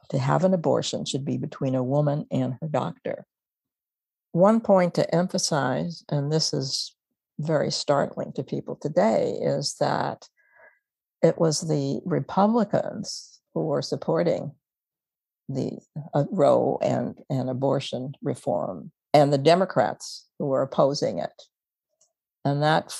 to 0.09 0.17
have 0.17 0.43
an 0.43 0.53
abortion 0.53 1.05
should 1.05 1.25
be 1.25 1.37
between 1.37 1.75
a 1.75 1.83
woman 1.83 2.25
and 2.31 2.55
her 2.61 2.67
doctor. 2.67 3.25
One 4.31 4.61
point 4.61 4.93
to 4.95 5.15
emphasize, 5.15 6.03
and 6.09 6.31
this 6.31 6.53
is 6.53 6.95
very 7.39 7.71
startling 7.71 8.31
to 8.33 8.43
people 8.43 8.75
today, 8.75 9.37
is 9.41 9.75
that 9.79 10.27
it 11.21 11.39
was 11.39 11.61
the 11.61 12.01
Republicans 12.05 13.41
who 13.53 13.65
were 13.65 13.81
supporting 13.81 14.51
the 15.49 15.79
uh, 16.13 16.25
Roe 16.29 16.77
and, 16.81 17.19
and 17.29 17.49
abortion 17.49 18.13
reform, 18.21 18.91
and 19.17 19.33
the 19.33 19.37
Democrats 19.39 20.27
who 20.37 20.45
were 20.45 20.61
opposing 20.61 21.17
it. 21.17 21.41
And 22.45 22.61
that 22.61 22.95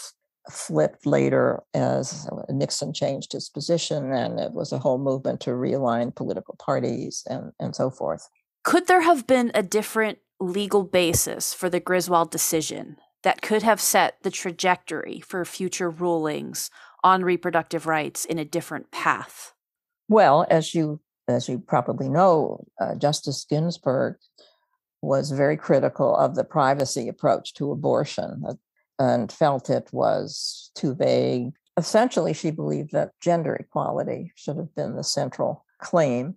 flipped 0.49 1.05
later 1.05 1.61
as 1.73 2.27
Nixon 2.49 2.91
changed 2.91 3.33
his 3.33 3.49
position, 3.49 4.11
and 4.11 4.39
it 4.39 4.53
was 4.53 4.71
a 4.71 4.79
whole 4.79 4.97
movement 4.97 5.41
to 5.41 5.51
realign 5.51 6.15
political 6.15 6.55
parties 6.57 7.23
and, 7.29 7.51
and 7.59 7.75
so 7.75 7.91
forth. 7.91 8.27
Could 8.63 8.87
there 8.87 9.01
have 9.01 9.27
been 9.27 9.51
a 9.53 9.61
different 9.61 10.17
legal 10.39 10.83
basis 10.83 11.53
for 11.53 11.69
the 11.69 11.79
Griswold 11.79 12.31
decision 12.31 12.97
that 13.23 13.41
could 13.41 13.61
have 13.61 13.79
set 13.79 14.15
the 14.23 14.31
trajectory 14.31 15.19
for 15.19 15.45
future 15.45 15.89
rulings 15.89 16.71
on 17.03 17.23
reproductive 17.23 17.85
rights 17.85 18.25
in 18.25 18.39
a 18.39 18.45
different 18.45 18.91
path? 18.91 19.53
Well, 20.09 20.47
as 20.49 20.73
you 20.73 20.99
as 21.27 21.49
you 21.49 21.59
probably 21.59 22.07
know, 22.07 22.65
uh, 22.79 22.95
Justice 22.95 23.45
Ginsburg 23.49 24.15
was 25.07 25.31
very 25.31 25.55
critical 25.55 26.15
of 26.15 26.35
the 26.35 26.43
privacy 26.43 27.07
approach 27.07 27.53
to 27.53 27.71
abortion 27.71 28.43
and 28.99 29.31
felt 29.31 29.69
it 29.69 29.89
was 29.93 30.71
too 30.75 30.93
vague. 30.93 31.53
Essentially, 31.77 32.33
she 32.33 32.51
believed 32.51 32.91
that 32.91 33.11
gender 33.21 33.55
equality 33.55 34.33
should 34.35 34.57
have 34.57 34.75
been 34.75 34.95
the 34.95 35.03
central 35.03 35.65
claim 35.79 36.35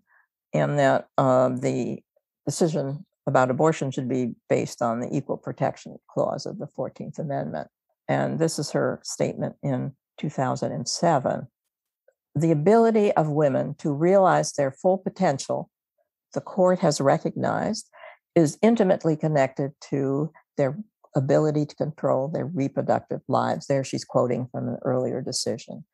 and 0.55 0.79
that 0.79 1.09
uh, 1.19 1.49
the 1.49 2.01
decision 2.47 3.05
about 3.27 3.51
abortion 3.51 3.91
should 3.91 4.09
be 4.09 4.35
based 4.49 4.83
on 4.83 5.01
the 5.01 5.09
Equal 5.11 5.37
Protection 5.37 5.97
Clause 6.09 6.47
of 6.47 6.59
the 6.59 6.67
14th 6.67 7.19
Amendment. 7.19 7.69
And 8.09 8.39
this 8.39 8.59
is 8.59 8.71
her 8.73 9.01
statement 9.03 9.57
in 9.63 9.93
2007. 10.19 11.47
The 12.35 12.51
ability 12.51 13.13
of 13.13 13.29
women 13.29 13.75
to 13.77 13.93
realize 13.93 14.53
their 14.53 14.71
full 14.71 14.99
potential, 14.99 15.71
the 16.35 16.41
court 16.41 16.81
has 16.81 17.01
recognized, 17.01 17.89
is 18.41 18.59
intimately 18.63 19.17
connected 19.17 19.73
to 19.91 20.33
their 20.57 20.77
ability 21.15 21.67
to 21.67 21.77
control 21.77 22.29
their 22.29 22.47
reproductive 22.47 23.21
lives. 23.29 23.67
There 23.67 23.85
she's 23.85 24.05
quoting 24.05 24.49
from 24.51 24.69
an 24.69 24.79
earlier 24.83 25.21
decision. 25.21 25.85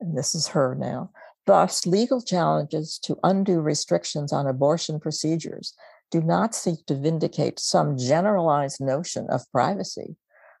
And 0.00 0.16
this 0.16 0.34
is 0.34 0.48
her 0.48 0.76
now. 0.78 1.10
Thus, 1.46 1.86
legal 1.86 2.20
challenges 2.20 2.98
to 3.04 3.18
undue 3.22 3.60
restrictions 3.60 4.32
on 4.32 4.46
abortion 4.46 4.98
procedures 5.00 5.74
do 6.10 6.20
not 6.20 6.54
seek 6.54 6.84
to 6.86 6.94
vindicate 6.94 7.58
some 7.58 7.96
generalized 7.96 8.80
notion 8.80 9.26
of 9.30 9.50
privacy. 9.52 10.16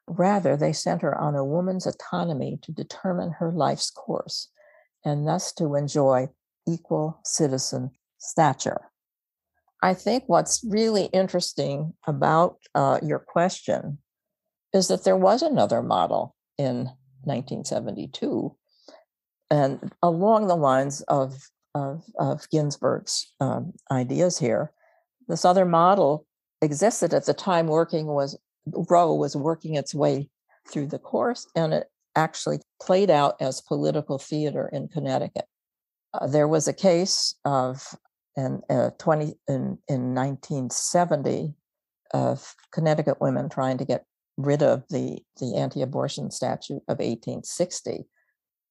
Rather, 0.08 0.56
they 0.56 0.72
center 0.72 1.14
on 1.16 1.34
a 1.34 1.44
woman's 1.44 1.86
autonomy 1.86 2.58
to 2.62 2.72
determine 2.72 3.32
her 3.38 3.52
life's 3.52 3.90
course 3.90 4.48
and 5.04 5.26
thus 5.26 5.52
to 5.52 5.74
enjoy 5.74 6.28
equal 6.66 7.20
citizen 7.24 7.90
stature. 8.18 8.90
I 9.82 9.94
think 9.94 10.24
what's 10.26 10.64
really 10.66 11.04
interesting 11.06 11.92
about 12.06 12.58
uh, 12.74 12.98
your 13.02 13.18
question 13.18 13.98
is 14.72 14.88
that 14.88 15.04
there 15.04 15.16
was 15.16 15.42
another 15.42 15.82
model 15.82 16.34
in 16.58 16.90
1972, 17.24 18.54
and 19.50 19.92
along 20.02 20.46
the 20.46 20.56
lines 20.56 21.02
of 21.02 21.36
of, 21.74 22.04
of 22.18 22.48
Ginsburg's 22.50 23.34
um, 23.38 23.74
ideas 23.90 24.38
here, 24.38 24.72
this 25.28 25.44
other 25.44 25.66
model 25.66 26.26
existed 26.62 27.12
at 27.12 27.26
the 27.26 27.34
time. 27.34 27.66
Working 27.66 28.06
was 28.06 28.38
Roe 28.66 29.14
was 29.14 29.36
working 29.36 29.74
its 29.74 29.94
way 29.94 30.30
through 30.68 30.86
the 30.86 30.98
course, 30.98 31.46
and 31.54 31.74
it 31.74 31.86
actually 32.16 32.60
played 32.82 33.10
out 33.10 33.36
as 33.40 33.60
political 33.60 34.18
theater 34.18 34.70
in 34.72 34.88
Connecticut. 34.88 35.44
Uh, 36.14 36.26
there 36.26 36.48
was 36.48 36.66
a 36.66 36.72
case 36.72 37.34
of 37.44 37.94
in 38.36 38.60
uh, 38.68 38.90
20 38.98 39.34
in, 39.48 39.78
in 39.88 40.14
1970 40.14 41.54
of 42.12 42.54
Connecticut 42.72 43.20
women 43.20 43.48
trying 43.48 43.78
to 43.78 43.84
get 43.84 44.04
rid 44.36 44.62
of 44.62 44.84
the 44.90 45.18
the 45.40 45.56
anti-abortion 45.56 46.30
statute 46.30 46.82
of 46.88 46.98
1860 46.98 48.06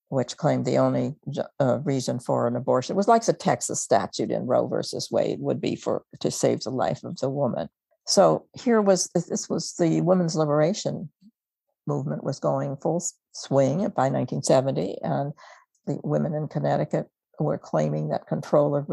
which 0.09 0.37
claimed 0.37 0.65
the 0.65 0.77
only 0.77 1.15
uh, 1.59 1.79
reason 1.79 2.19
for 2.19 2.47
an 2.47 2.55
abortion 2.55 2.95
was 2.95 3.07
like 3.07 3.25
the 3.25 3.33
Texas 3.33 3.81
statute 3.81 4.31
in 4.31 4.45
Roe 4.45 4.67
versus 4.67 5.09
Wade 5.11 5.39
would 5.39 5.59
be 5.59 5.75
for 5.75 6.03
to 6.19 6.29
save 6.29 6.61
the 6.61 6.69
life 6.69 7.03
of 7.03 7.17
the 7.17 7.29
woman. 7.29 7.67
So 8.05 8.45
here 8.53 8.81
was 8.81 9.09
this 9.15 9.49
was 9.49 9.73
the 9.79 10.01
women's 10.01 10.35
liberation 10.35 11.09
movement 11.87 12.23
was 12.23 12.39
going 12.39 12.77
full 12.77 13.03
swing 13.33 13.77
by 13.77 14.09
1970, 14.09 14.97
and 15.01 15.33
the 15.85 15.99
women 16.03 16.33
in 16.33 16.47
Connecticut 16.47 17.07
were 17.39 17.57
claiming 17.57 18.09
that 18.09 18.27
control 18.27 18.75
of 18.75 18.87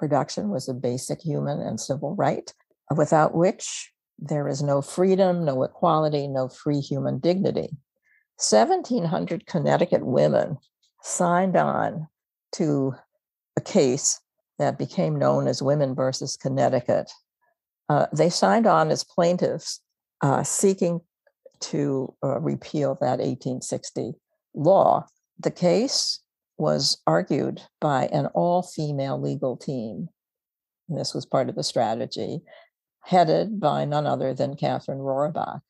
reproduction 0.00 0.48
was 0.48 0.68
a 0.68 0.74
basic 0.74 1.20
human 1.20 1.60
and 1.60 1.78
civil 1.78 2.14
right, 2.16 2.54
without 2.96 3.34
which 3.34 3.92
there 4.18 4.48
is 4.48 4.62
no 4.62 4.80
freedom, 4.80 5.44
no 5.44 5.62
equality, 5.62 6.26
no 6.26 6.48
free 6.48 6.80
human 6.80 7.18
dignity. 7.18 7.68
1,700 8.38 9.46
Connecticut 9.46 10.04
women 10.04 10.56
signed 11.02 11.56
on 11.56 12.08
to 12.52 12.94
a 13.56 13.60
case 13.60 14.20
that 14.58 14.78
became 14.78 15.18
known 15.18 15.46
as 15.46 15.62
Women 15.62 15.94
versus 15.94 16.36
Connecticut. 16.36 17.10
Uh, 17.88 18.06
they 18.14 18.30
signed 18.30 18.66
on 18.66 18.90
as 18.90 19.04
plaintiffs 19.04 19.80
uh, 20.22 20.42
seeking 20.42 21.00
to 21.60 22.14
uh, 22.24 22.40
repeal 22.40 22.96
that 23.00 23.18
1860 23.18 24.14
law. 24.54 25.06
The 25.38 25.50
case 25.50 26.20
was 26.60 27.00
argued 27.06 27.62
by 27.80 28.06
an 28.06 28.26
all 28.26 28.62
female 28.62 29.20
legal 29.20 29.56
team. 29.56 30.08
And 30.88 30.98
this 30.98 31.14
was 31.14 31.24
part 31.24 31.48
of 31.48 31.54
the 31.54 31.64
strategy, 31.64 32.42
headed 33.02 33.58
by 33.58 33.84
none 33.86 34.06
other 34.06 34.34
than 34.34 34.56
Catherine 34.56 34.98
Roraback. 34.98 35.60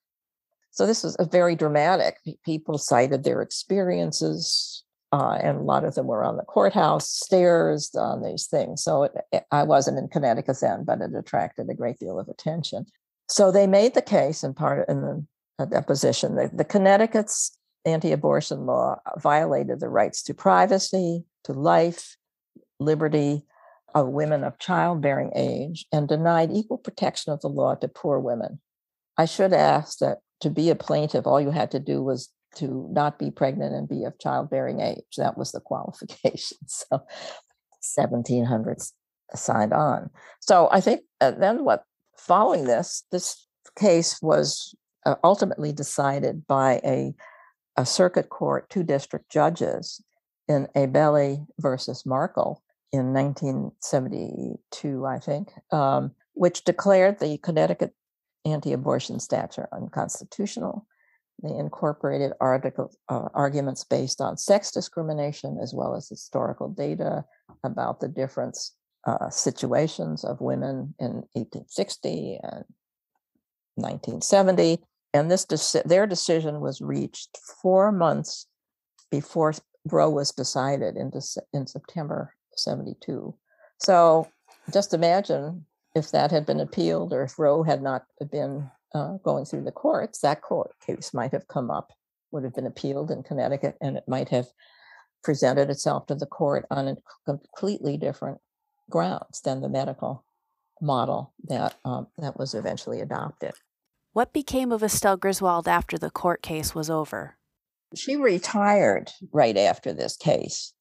So 0.72 0.86
this 0.86 1.02
was 1.04 1.16
a 1.18 1.24
very 1.24 1.54
dramatic. 1.54 2.18
People 2.44 2.78
cited 2.78 3.24
their 3.24 3.40
experiences, 3.40 4.84
uh, 5.12 5.38
and 5.42 5.58
a 5.58 5.62
lot 5.62 5.84
of 5.84 5.94
them 5.94 6.06
were 6.06 6.24
on 6.24 6.36
the 6.36 6.44
courthouse 6.44 7.10
stairs 7.10 7.90
on 7.94 8.22
these 8.22 8.46
things. 8.46 8.82
So 8.82 9.04
it, 9.04 9.12
it, 9.32 9.44
I 9.50 9.62
wasn't 9.62 9.98
in 9.98 10.08
Connecticut 10.08 10.58
then, 10.60 10.84
but 10.84 11.00
it 11.00 11.14
attracted 11.16 11.68
a 11.68 11.74
great 11.74 11.98
deal 11.98 12.18
of 12.18 12.28
attention. 12.28 12.86
So 13.28 13.52
they 13.52 13.66
made 13.66 13.94
the 13.94 14.02
case 14.02 14.42
in 14.42 14.54
part 14.54 14.88
in 14.88 15.26
the 15.58 15.66
deposition. 15.66 16.36
The, 16.36 16.50
the 16.52 16.64
Connecticut's 16.64 17.56
anti-abortion 17.84 18.66
law 18.66 19.00
violated 19.18 19.80
the 19.80 19.88
rights 19.88 20.22
to 20.24 20.34
privacy, 20.34 21.24
to 21.44 21.52
life, 21.52 22.16
liberty 22.78 23.44
of 23.94 24.08
women 24.08 24.44
of 24.44 24.58
childbearing 24.58 25.32
age, 25.34 25.86
and 25.92 26.08
denied 26.08 26.50
equal 26.52 26.78
protection 26.78 27.32
of 27.32 27.40
the 27.40 27.48
law 27.48 27.74
to 27.74 27.88
poor 27.88 28.18
women. 28.18 28.60
I 29.16 29.24
should 29.24 29.52
ask 29.52 29.98
that 29.98 30.18
to 30.40 30.50
be 30.50 30.70
a 30.70 30.74
plaintiff, 30.74 31.26
all 31.26 31.40
you 31.40 31.50
had 31.50 31.70
to 31.72 31.80
do 31.80 32.02
was 32.02 32.30
to 32.56 32.88
not 32.90 33.18
be 33.18 33.30
pregnant 33.30 33.74
and 33.74 33.88
be 33.88 34.04
of 34.04 34.18
childbearing 34.18 34.80
age. 34.80 35.16
That 35.16 35.36
was 35.36 35.52
the 35.52 35.60
qualification. 35.64 36.58
So 36.66 37.02
1700s 37.98 38.92
signed 39.34 39.72
on. 39.72 40.10
So 40.40 40.68
I 40.72 40.80
think 40.80 41.02
uh, 41.20 41.32
then 41.32 41.64
what 41.64 41.84
following 42.16 42.64
this, 42.64 43.04
this 43.12 43.46
case 43.78 44.20
was 44.20 44.74
uh, 45.06 45.16
ultimately 45.24 45.72
decided 45.72 46.46
by 46.46 46.80
a, 46.84 47.14
a 47.80 47.86
circuit 47.86 48.28
court, 48.28 48.68
two 48.68 48.82
district 48.82 49.30
judges 49.30 50.02
in 50.48 50.68
Abele 50.76 51.46
versus 51.58 52.04
Markle 52.04 52.62
in 52.92 53.14
1972, 53.14 55.06
I 55.06 55.18
think, 55.18 55.48
um, 55.72 56.10
which 56.34 56.64
declared 56.64 57.20
the 57.20 57.38
Connecticut 57.38 57.94
anti-abortion 58.44 59.18
statute 59.18 59.64
unconstitutional. 59.72 60.86
They 61.42 61.56
incorporated 61.56 62.32
article, 62.38 62.92
uh, 63.08 63.28
arguments 63.32 63.82
based 63.84 64.20
on 64.20 64.36
sex 64.36 64.70
discrimination 64.70 65.58
as 65.62 65.72
well 65.72 65.94
as 65.94 66.06
historical 66.06 66.68
data 66.68 67.24
about 67.64 68.00
the 68.00 68.08
different 68.08 68.58
uh, 69.06 69.30
situations 69.30 70.22
of 70.22 70.42
women 70.42 70.94
in 70.98 71.24
1860 71.32 72.40
and 72.42 72.64
1970. 73.76 74.80
And 75.12 75.30
this 75.30 75.44
their 75.84 76.06
decision 76.06 76.60
was 76.60 76.80
reached 76.80 77.38
four 77.62 77.90
months 77.90 78.46
before 79.10 79.54
Roe 79.90 80.10
was 80.10 80.30
decided 80.30 80.96
in, 80.96 81.10
in 81.52 81.66
September 81.66 82.34
72. 82.56 83.34
So 83.78 84.28
just 84.72 84.94
imagine 84.94 85.66
if 85.94 86.10
that 86.12 86.30
had 86.30 86.46
been 86.46 86.60
appealed 86.60 87.12
or 87.12 87.22
if 87.24 87.38
Roe 87.38 87.62
had 87.62 87.82
not 87.82 88.04
been 88.30 88.70
uh, 88.94 89.14
going 89.24 89.44
through 89.44 89.64
the 89.64 89.72
courts, 89.72 90.20
that 90.20 90.42
court 90.42 90.72
case 90.86 91.12
might 91.12 91.32
have 91.32 91.48
come 91.48 91.70
up, 91.70 91.92
would 92.30 92.44
have 92.44 92.54
been 92.54 92.66
appealed 92.66 93.10
in 93.10 93.22
Connecticut, 93.22 93.76
and 93.80 93.96
it 93.96 94.04
might 94.06 94.28
have 94.28 94.46
presented 95.22 95.70
itself 95.70 96.06
to 96.06 96.14
the 96.14 96.26
court 96.26 96.66
on 96.70 96.88
a 96.88 96.96
completely 97.26 97.96
different 97.96 98.38
grounds 98.88 99.40
than 99.42 99.60
the 99.60 99.68
medical 99.68 100.24
model 100.80 101.32
that 101.44 101.76
um, 101.84 102.06
that 102.18 102.38
was 102.38 102.54
eventually 102.54 103.00
adopted. 103.00 103.52
What 104.12 104.32
became 104.32 104.72
of 104.72 104.82
Estelle 104.82 105.16
Griswold 105.16 105.68
after 105.68 105.96
the 105.96 106.10
court 106.10 106.42
case 106.42 106.74
was 106.74 106.90
over? 106.90 107.36
She 107.94 108.16
retired 108.16 109.10
right 109.32 109.56
after 109.56 109.92
this 109.92 110.16
case. 110.16 110.72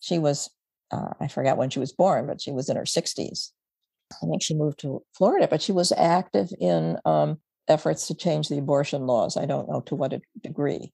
She 0.00 0.18
was, 0.18 0.50
uh, 0.90 1.14
I 1.18 1.28
forgot 1.28 1.56
when 1.56 1.70
she 1.70 1.78
was 1.78 1.92
born, 1.92 2.26
but 2.26 2.42
she 2.42 2.52
was 2.52 2.68
in 2.68 2.76
her 2.76 2.82
60s. 2.82 3.52
I 4.12 4.26
think 4.26 4.42
she 4.42 4.54
moved 4.54 4.80
to 4.80 5.02
Florida, 5.16 5.48
but 5.48 5.62
she 5.62 5.72
was 5.72 5.92
active 5.92 6.50
in 6.60 6.98
um, 7.06 7.38
efforts 7.68 8.06
to 8.08 8.14
change 8.14 8.48
the 8.48 8.58
abortion 8.58 9.06
laws. 9.06 9.38
I 9.38 9.46
don't 9.46 9.68
know 9.68 9.80
to 9.82 9.94
what 9.94 10.20
degree 10.42 10.92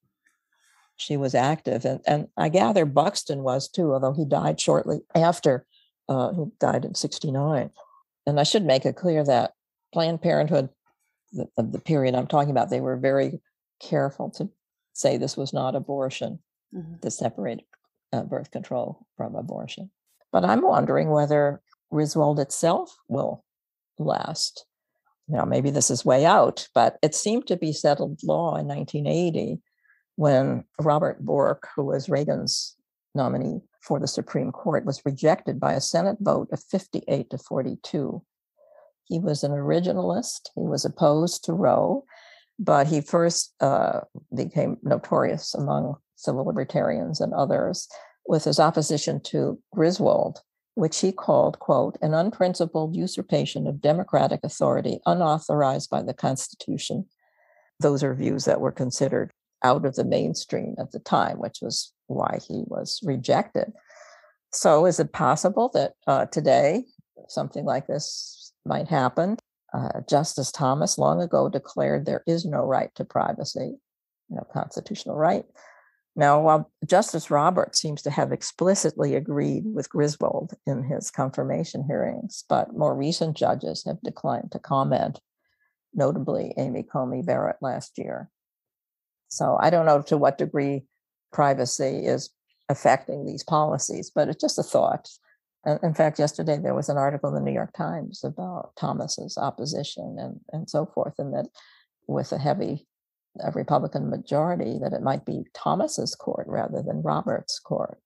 she 0.96 1.16
was 1.16 1.34
active. 1.34 1.84
And, 1.84 2.00
and 2.06 2.28
I 2.36 2.50
gather 2.50 2.84
Buxton 2.84 3.42
was 3.42 3.68
too, 3.68 3.92
although 3.92 4.12
he 4.12 4.24
died 4.24 4.60
shortly 4.60 5.00
after. 5.14 5.66
Uh, 6.08 6.32
he 6.34 6.44
died 6.60 6.84
in 6.84 6.94
69. 6.94 7.70
And 8.26 8.38
I 8.38 8.44
should 8.44 8.64
make 8.64 8.84
it 8.86 8.96
clear 8.96 9.24
that 9.24 9.54
Planned 9.92 10.22
Parenthood 10.22 10.68
the, 11.32 11.48
of 11.56 11.72
the 11.72 11.80
period 11.80 12.14
I'm 12.14 12.26
talking 12.26 12.50
about, 12.50 12.70
they 12.70 12.80
were 12.80 12.96
very 12.96 13.40
careful 13.80 14.30
to 14.30 14.48
say 14.92 15.16
this 15.16 15.36
was 15.36 15.52
not 15.52 15.74
abortion, 15.74 16.40
mm-hmm. 16.74 16.98
to 17.00 17.10
separate 17.10 17.60
uh, 18.12 18.22
birth 18.22 18.50
control 18.50 19.06
from 19.16 19.34
abortion. 19.34 19.90
But 20.32 20.44
I'm 20.44 20.62
wondering 20.62 21.10
whether 21.10 21.60
Griswold 21.90 22.38
itself 22.38 22.96
will 23.08 23.44
last. 23.98 24.66
You 25.28 25.36
know, 25.36 25.46
maybe 25.46 25.70
this 25.70 25.90
is 25.90 26.04
way 26.04 26.24
out, 26.24 26.68
but 26.74 26.98
it 27.02 27.14
seemed 27.14 27.46
to 27.46 27.56
be 27.56 27.72
settled 27.72 28.20
law 28.24 28.56
in 28.56 28.66
1980 28.66 29.60
when 30.16 30.64
Robert 30.80 31.24
Bork, 31.24 31.68
who 31.74 31.84
was 31.84 32.08
Reagan's 32.08 32.76
nominee 33.14 33.60
for 33.80 33.98
the 33.98 34.08
Supreme 34.08 34.52
Court, 34.52 34.84
was 34.84 35.04
rejected 35.04 35.60
by 35.60 35.72
a 35.74 35.80
Senate 35.80 36.18
vote 36.20 36.48
of 36.52 36.62
58 36.62 37.30
to 37.30 37.38
42. 37.38 38.22
He 39.10 39.18
was 39.18 39.42
an 39.42 39.50
originalist. 39.50 40.50
He 40.54 40.62
was 40.62 40.84
opposed 40.84 41.44
to 41.44 41.52
Roe, 41.52 42.04
but 42.60 42.86
he 42.86 43.00
first 43.00 43.52
uh, 43.60 44.02
became 44.34 44.76
notorious 44.84 45.52
among 45.52 45.96
civil 46.14 46.44
libertarians 46.44 47.20
and 47.20 47.34
others 47.34 47.88
with 48.26 48.44
his 48.44 48.60
opposition 48.60 49.20
to 49.24 49.58
Griswold, 49.74 50.38
which 50.74 51.00
he 51.00 51.10
called, 51.10 51.58
quote, 51.58 51.98
an 52.00 52.14
unprincipled 52.14 52.94
usurpation 52.94 53.66
of 53.66 53.80
democratic 53.80 54.40
authority 54.44 55.00
unauthorized 55.06 55.90
by 55.90 56.02
the 56.02 56.14
Constitution. 56.14 57.06
Those 57.80 58.04
are 58.04 58.14
views 58.14 58.44
that 58.44 58.60
were 58.60 58.70
considered 58.70 59.32
out 59.64 59.84
of 59.84 59.96
the 59.96 60.04
mainstream 60.04 60.76
at 60.78 60.92
the 60.92 61.00
time, 61.00 61.38
which 61.38 61.58
was 61.60 61.92
why 62.06 62.38
he 62.46 62.62
was 62.66 63.00
rejected. 63.02 63.72
So, 64.52 64.86
is 64.86 65.00
it 65.00 65.12
possible 65.12 65.68
that 65.74 65.94
uh, 66.06 66.26
today 66.26 66.84
something 67.28 67.64
like 67.64 67.86
this 67.86 68.39
might 68.64 68.88
happen. 68.88 69.36
Uh, 69.72 70.00
Justice 70.08 70.50
Thomas 70.50 70.98
long 70.98 71.20
ago 71.20 71.48
declared 71.48 72.04
there 72.04 72.24
is 72.26 72.44
no 72.44 72.64
right 72.64 72.90
to 72.96 73.04
privacy, 73.04 73.76
no 74.28 74.42
constitutional 74.52 75.16
right. 75.16 75.44
Now, 76.16 76.40
while 76.40 76.70
Justice 76.84 77.30
Roberts 77.30 77.80
seems 77.80 78.02
to 78.02 78.10
have 78.10 78.32
explicitly 78.32 79.14
agreed 79.14 79.64
with 79.66 79.88
Griswold 79.88 80.54
in 80.66 80.82
his 80.82 81.10
confirmation 81.10 81.84
hearings, 81.86 82.44
but 82.48 82.76
more 82.76 82.96
recent 82.96 83.36
judges 83.36 83.84
have 83.86 84.02
declined 84.02 84.50
to 84.52 84.58
comment, 84.58 85.20
notably 85.94 86.52
Amy 86.56 86.82
Coney 86.82 87.22
Barrett 87.22 87.58
last 87.62 87.96
year. 87.96 88.28
So 89.28 89.56
I 89.60 89.70
don't 89.70 89.86
know 89.86 90.02
to 90.02 90.16
what 90.16 90.38
degree 90.38 90.82
privacy 91.32 92.06
is 92.06 92.30
affecting 92.68 93.24
these 93.24 93.44
policies, 93.44 94.10
but 94.12 94.28
it's 94.28 94.40
just 94.40 94.58
a 94.58 94.64
thought. 94.64 95.08
In 95.82 95.94
fact, 95.94 96.18
yesterday 96.18 96.58
there 96.58 96.74
was 96.74 96.88
an 96.88 96.96
article 96.96 97.28
in 97.28 97.34
the 97.34 97.40
New 97.42 97.54
York 97.54 97.74
Times 97.76 98.24
about 98.24 98.72
Thomas's 98.76 99.36
opposition 99.36 100.16
and, 100.18 100.40
and 100.52 100.70
so 100.70 100.86
forth, 100.86 101.14
and 101.18 101.34
that 101.34 101.48
with 102.06 102.32
a 102.32 102.38
heavy 102.38 102.86
a 103.38 103.50
Republican 103.52 104.10
majority, 104.10 104.78
that 104.82 104.92
it 104.92 105.02
might 105.02 105.24
be 105.24 105.44
Thomas's 105.54 106.14
court 106.14 106.46
rather 106.48 106.82
than 106.82 107.02
Roberts' 107.02 107.60
court. 107.60 107.98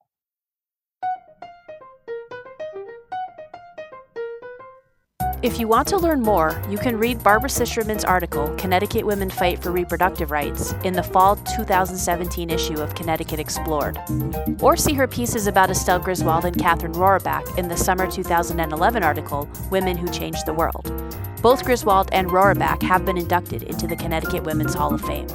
If 5.44 5.60
you 5.60 5.68
want 5.68 5.86
to 5.88 5.98
learn 5.98 6.22
more, 6.22 6.58
you 6.70 6.78
can 6.78 6.96
read 6.96 7.22
Barbara 7.22 7.50
Sisterman's 7.50 8.02
article, 8.02 8.48
Connecticut 8.56 9.04
Women 9.04 9.28
Fight 9.28 9.62
for 9.62 9.72
Reproductive 9.72 10.30
Rights, 10.30 10.72
in 10.84 10.94
the 10.94 11.02
fall 11.02 11.36
2017 11.36 12.48
issue 12.48 12.80
of 12.80 12.94
Connecticut 12.94 13.38
Explored. 13.38 13.98
Or 14.62 14.74
see 14.74 14.94
her 14.94 15.06
pieces 15.06 15.46
about 15.46 15.68
Estelle 15.68 15.98
Griswold 15.98 16.46
and 16.46 16.58
Catherine 16.58 16.94
Roraback 16.94 17.58
in 17.58 17.68
the 17.68 17.76
summer 17.76 18.10
2011 18.10 19.02
article, 19.02 19.46
Women 19.70 19.98
Who 19.98 20.08
Changed 20.08 20.46
the 20.46 20.54
World. 20.54 20.90
Both 21.42 21.62
Griswold 21.66 22.08
and 22.12 22.30
Roraback 22.30 22.82
have 22.82 23.04
been 23.04 23.18
inducted 23.18 23.64
into 23.64 23.86
the 23.86 23.96
Connecticut 23.96 24.44
Women's 24.44 24.72
Hall 24.72 24.94
of 24.94 25.02
Fame. 25.02 25.28